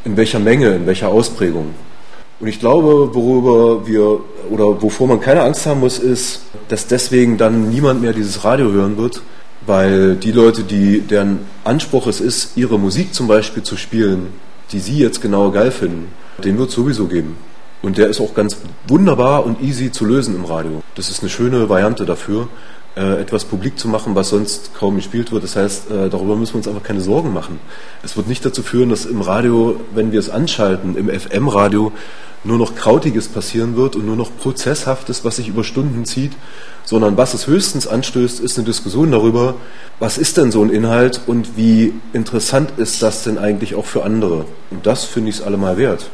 in 0.03 0.17
welcher 0.17 0.39
Menge, 0.39 0.75
in 0.75 0.85
welcher 0.85 1.07
Ausprägung? 1.09 1.73
Und 2.39 2.47
ich 2.47 2.59
glaube, 2.59 3.15
worüber 3.15 3.87
wir 3.87 4.19
oder 4.51 4.81
wovor 4.81 5.07
man 5.07 5.19
keine 5.19 5.41
Angst 5.41 5.65
haben 5.65 5.79
muss, 5.79 5.97
ist, 5.97 6.41
dass 6.67 6.87
deswegen 6.87 7.37
dann 7.37 7.69
niemand 7.69 8.01
mehr 8.01 8.13
dieses 8.13 8.43
Radio 8.43 8.71
hören 8.71 8.97
wird, 8.97 9.21
weil 9.65 10.15
die 10.15 10.31
Leute, 10.31 10.63
die 10.63 11.01
deren 11.01 11.39
Anspruch 11.63 12.07
es 12.07 12.21
ist, 12.21 12.55
ihre 12.55 12.77
Musik 12.77 13.13
zum 13.13 13.27
Beispiel 13.27 13.63
zu 13.63 13.75
spielen, 13.75 14.27
die 14.71 14.79
sie 14.79 14.97
jetzt 14.97 15.21
genau 15.21 15.51
geil 15.51 15.71
finden, 15.71 16.11
den 16.43 16.57
wird 16.57 16.69
es 16.69 16.75
sowieso 16.75 17.07
geben. 17.07 17.37
Und 17.81 17.97
der 17.97 18.07
ist 18.07 18.19
auch 18.19 18.33
ganz 18.33 18.57
wunderbar 18.87 19.45
und 19.45 19.61
easy 19.61 19.91
zu 19.91 20.05
lösen 20.05 20.35
im 20.35 20.45
Radio. 20.45 20.81
Das 20.95 21.09
ist 21.09 21.21
eine 21.21 21.29
schöne 21.29 21.69
Variante 21.69 22.05
dafür, 22.05 22.47
äh, 22.97 23.21
etwas 23.21 23.45
publik 23.45 23.77
zu 23.77 23.87
machen, 23.87 24.15
was 24.15 24.29
sonst 24.29 24.73
kaum 24.73 24.95
gespielt 24.95 25.31
wird. 25.31 25.43
Das 25.43 25.55
heißt, 25.55 25.91
äh, 25.91 26.09
darüber 26.09 26.35
müssen 26.35 26.53
wir 26.53 26.57
uns 26.57 26.67
einfach 26.67 26.83
keine 26.83 27.01
Sorgen 27.01 27.31
machen. 27.31 27.59
Es 28.03 28.17
wird 28.17 28.27
nicht 28.27 28.43
dazu 28.43 28.63
führen, 28.63 28.89
dass 28.89 29.05
im 29.05 29.21
Radio, 29.21 29.79
wenn 29.93 30.11
wir 30.11 30.19
es 30.19 30.29
anschalten, 30.29 30.97
im 30.97 31.07
FM-Radio, 31.07 31.91
nur 32.43 32.57
noch 32.57 32.75
Krautiges 32.75 33.27
passieren 33.27 33.75
wird 33.75 33.95
und 33.95 34.05
nur 34.05 34.15
noch 34.15 34.31
Prozesshaftes, 34.35 35.23
was 35.23 35.35
sich 35.35 35.47
über 35.47 35.63
Stunden 35.63 36.05
zieht, 36.05 36.31
sondern 36.85 37.17
was 37.17 37.33
es 37.33 37.45
höchstens 37.45 37.85
anstößt, 37.87 38.39
ist 38.39 38.57
eine 38.57 38.65
Diskussion 38.65 39.11
darüber, 39.11 39.55
was 39.99 40.17
ist 40.17 40.37
denn 40.37 40.51
so 40.51 40.63
ein 40.63 40.69
Inhalt 40.69 41.21
und 41.27 41.57
wie 41.57 41.93
interessant 42.13 42.71
ist 42.77 43.03
das 43.03 43.23
denn 43.23 43.37
eigentlich 43.37 43.75
auch 43.75 43.85
für 43.85 44.03
andere. 44.03 44.45
Und 44.71 44.85
das 44.85 45.03
finde 45.03 45.29
ich 45.29 45.37
es 45.37 45.41
allemal 45.41 45.77
wert. 45.77 46.09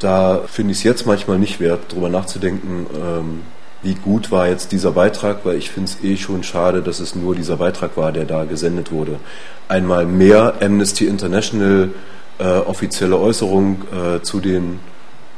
Da 0.00 0.42
finde 0.46 0.72
ich 0.72 0.78
es 0.78 0.84
jetzt 0.84 1.06
manchmal 1.06 1.38
nicht 1.38 1.60
wert, 1.60 1.80
darüber 1.88 2.08
nachzudenken, 2.08 2.86
ähm, 2.94 3.40
wie 3.86 3.94
gut 3.94 4.32
war 4.32 4.48
jetzt 4.48 4.72
dieser 4.72 4.90
Beitrag, 4.90 5.44
weil 5.44 5.56
ich 5.56 5.70
finde 5.70 5.92
es 5.92 6.04
eh 6.04 6.16
schon 6.16 6.42
schade, 6.42 6.82
dass 6.82 6.98
es 6.98 7.14
nur 7.14 7.36
dieser 7.36 7.56
Beitrag 7.56 7.96
war, 7.96 8.10
der 8.10 8.24
da 8.24 8.42
gesendet 8.44 8.90
wurde. 8.90 9.20
Einmal 9.68 10.06
mehr 10.06 10.54
Amnesty 10.60 11.06
International 11.06 11.90
äh, 12.38 12.44
offizielle 12.44 13.16
Äußerung 13.16 13.82
äh, 13.92 14.22
zu 14.22 14.40
den 14.40 14.80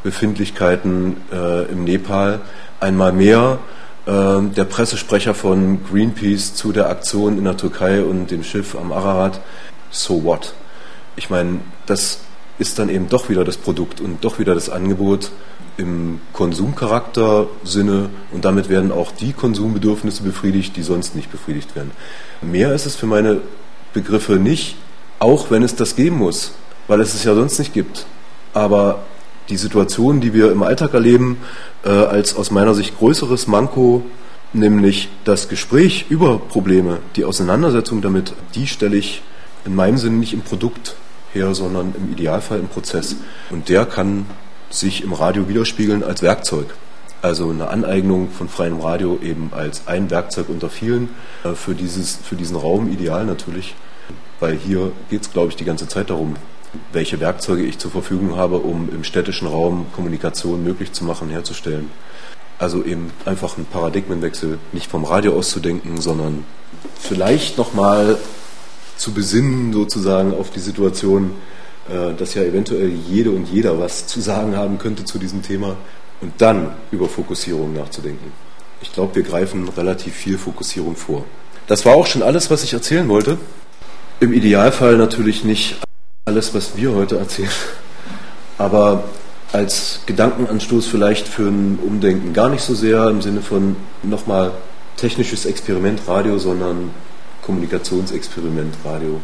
Befindlichkeiten 0.03 1.19
äh, 1.31 1.71
im 1.71 1.85
Nepal. 1.85 2.41
Einmal 2.81 3.13
mehr 3.13 3.59
äh, 4.07 4.41
der 4.57 4.65
Pressesprecher 4.65 5.35
von 5.35 5.85
Greenpeace 5.85 6.55
zu 6.55 6.73
der 6.73 6.89
Aktion 6.89 7.37
in 7.37 7.45
der 7.45 7.59
Türkei 7.59 8.03
und 8.03 8.31
dem 8.31 8.43
Schiff 8.43 8.75
am 8.75 8.93
Ararat. 8.93 9.41
So 9.91 10.25
what? 10.25 10.55
Ich 11.17 11.29
meine, 11.29 11.61
das 11.85 12.21
ist 12.59 12.79
dann 12.79 12.89
eben 12.89 13.11
doch 13.11 13.29
wieder 13.29 13.45
das 13.45 13.59
Produkt 13.59 14.01
und 14.01 14.25
doch 14.25 14.39
wieder 14.39 14.55
das 14.55 14.71
Angebot 14.71 15.33
im 15.79 16.21
Konsumcharakter-Sinne 16.33 18.11
und 18.33 18.45
damit 18.45 18.69
werden 18.69 18.93
auch 18.93 19.13
die 19.13 19.33
Konsumbedürfnisse 19.33 20.25
befriedigt, 20.25 20.77
die 20.77 20.83
sonst 20.83 21.15
nicht 21.15 21.31
befriedigt 21.31 21.75
werden. 21.77 21.93
Mehr 22.43 22.75
ist 22.75 22.85
es 22.85 22.97
für 22.97 23.07
meine 23.07 23.41
Begriffe 23.95 24.35
nicht, 24.35 24.77
auch 25.21 25.51
wenn 25.51 25.63
es 25.63 25.77
das 25.77 25.97
geben 25.97 26.19
muss, 26.19 26.53
weil 26.89 27.01
es 27.01 27.15
es 27.15 27.25
ja 27.25 27.35
sonst 27.35 27.59
nicht 27.59 27.73
gibt. 27.73 28.07
Aber 28.53 29.05
die 29.49 29.57
Situation, 29.57 30.21
die 30.21 30.35
wir 30.35 30.51
im 30.51 30.63
Alltag 30.63 30.95
erleben, 30.95 31.39
äh, 31.85 31.91
als 31.91 32.37
aus 32.37 32.51
meiner 32.51 32.75
Sicht 32.75 32.99
größeres 32.99 33.47
Manko, 33.47 34.03
nämlich 34.53 35.09
das 35.25 35.49
Gespräch 35.49 36.07
über 36.09 36.39
Probleme, 36.39 36.99
die 37.17 37.25
Auseinandersetzung 37.25 38.03
damit, 38.03 38.33
die 38.55 38.67
stelle 38.67 38.97
ich 38.97 39.23
in 39.65 39.75
meinem 39.75 39.97
Sinne 39.97 40.17
nicht 40.17 40.33
im 40.33 40.41
Produkt 40.41 40.97
her, 41.33 41.55
sondern 41.55 41.95
im 41.97 42.11
Idealfall 42.13 42.59
im 42.59 42.69
Prozess. 42.69 43.17
Und 43.51 43.69
der 43.69 43.87
kann 43.87 44.27
sich 44.71 45.03
im 45.03 45.13
Radio 45.13 45.49
widerspiegeln 45.49 46.03
als 46.03 46.23
Werkzeug. 46.23 46.67
Also 47.21 47.51
eine 47.51 47.69
Aneignung 47.69 48.31
von 48.31 48.49
freiem 48.49 48.81
Radio 48.81 49.19
eben 49.23 49.51
als 49.53 49.89
ein 49.89 50.09
Werkzeug 50.11 50.49
unter 50.49 50.71
vielen 50.71 51.11
äh, 51.45 51.55
für, 51.55 51.75
dieses, 51.75 52.17
für 52.17 52.37
diesen 52.37 52.57
Raum 52.57 52.93
ideal 52.93 53.25
natürlich, 53.25 53.75
weil 54.39 54.57
hier 54.57 54.93
geht 55.11 55.23
es, 55.23 55.33
glaube 55.33 55.49
ich, 55.49 55.57
die 55.57 55.65
ganze 55.65 55.89
Zeit 55.89 56.11
darum, 56.11 56.37
welche 56.93 57.19
Werkzeuge 57.19 57.65
ich 57.65 57.79
zur 57.79 57.91
Verfügung 57.91 58.37
habe, 58.37 58.59
um 58.59 58.89
im 58.95 59.03
städtischen 59.03 59.49
Raum 59.49 59.87
Kommunikation 59.95 60.63
möglich 60.63 60.93
zu 60.93 61.05
machen, 61.05 61.29
herzustellen. 61.31 61.91
Also 62.59 62.85
eben 62.85 63.11
einfach 63.25 63.57
einen 63.57 63.67
Paradigmenwechsel, 63.67 64.59
nicht 64.73 64.91
vom 64.91 65.05
Radio 65.05 65.37
auszudenken, 65.37 66.01
sondern 66.01 66.45
vielleicht 67.01 67.57
nochmal 67.57 68.19
zu 68.97 69.13
besinnen 69.13 69.73
sozusagen 69.73 70.35
auf 70.35 70.51
die 70.51 70.61
Situation, 70.61 71.33
dass 72.19 72.35
ja 72.35 72.43
eventuell 72.43 72.89
jede 72.89 73.31
und 73.31 73.49
jeder 73.49 73.79
was 73.79 74.07
zu 74.07 74.21
sagen 74.21 74.57
haben 74.57 74.79
könnte 74.79 75.05
zu 75.05 75.19
diesem 75.19 75.43
Thema 75.43 75.77
und 76.21 76.33
dann 76.39 76.75
über 76.91 77.09
Fokussierung 77.09 77.73
nachzudenken. 77.73 78.33
Ich 78.81 78.93
glaube, 78.93 79.17
wir 79.17 79.23
greifen 79.23 79.69
relativ 79.69 80.15
viel 80.15 80.39
Fokussierung 80.39 80.97
vor. 80.97 81.25
Das 81.67 81.85
war 81.85 81.95
auch 81.95 82.07
schon 82.07 82.23
alles, 82.23 82.51
was 82.51 82.63
ich 82.65 82.73
erzählen 82.73 83.09
wollte. 83.09 83.39
Im 84.21 84.33
Idealfall 84.33 84.97
natürlich 84.97 85.45
nicht 85.45 85.77
alles, 86.25 86.55
was 86.55 86.77
wir 86.77 86.95
heute 86.95 87.19
erzählen. 87.19 87.51
Aber 88.59 89.05
als 89.53 90.01
Gedankenanstoß 90.07 90.87
vielleicht 90.87 91.27
für 91.27 91.49
ein 91.49 91.79
Umdenken 91.85 92.33
gar 92.33 92.49
nicht 92.51 92.63
so 92.63 92.75
sehr 92.75 93.09
im 93.09 93.23
Sinne 93.23 93.41
von 93.41 93.77
nochmal 94.03 94.53
technisches 94.97 95.47
Experiment 95.47 96.03
Radio, 96.07 96.39
sondern 96.39 96.91
Kommunikationsexperiment 97.43 98.75
Radio, 98.85 99.21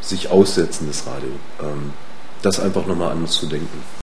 sich 0.00 0.30
aussetzendes 0.30 1.06
Radio. 1.06 1.30
Ähm, 1.60 1.92
das 2.42 2.60
einfach 2.60 2.86
nochmal 2.86 3.12
anders 3.12 3.32
zu 3.32 3.46
denken. 3.46 3.82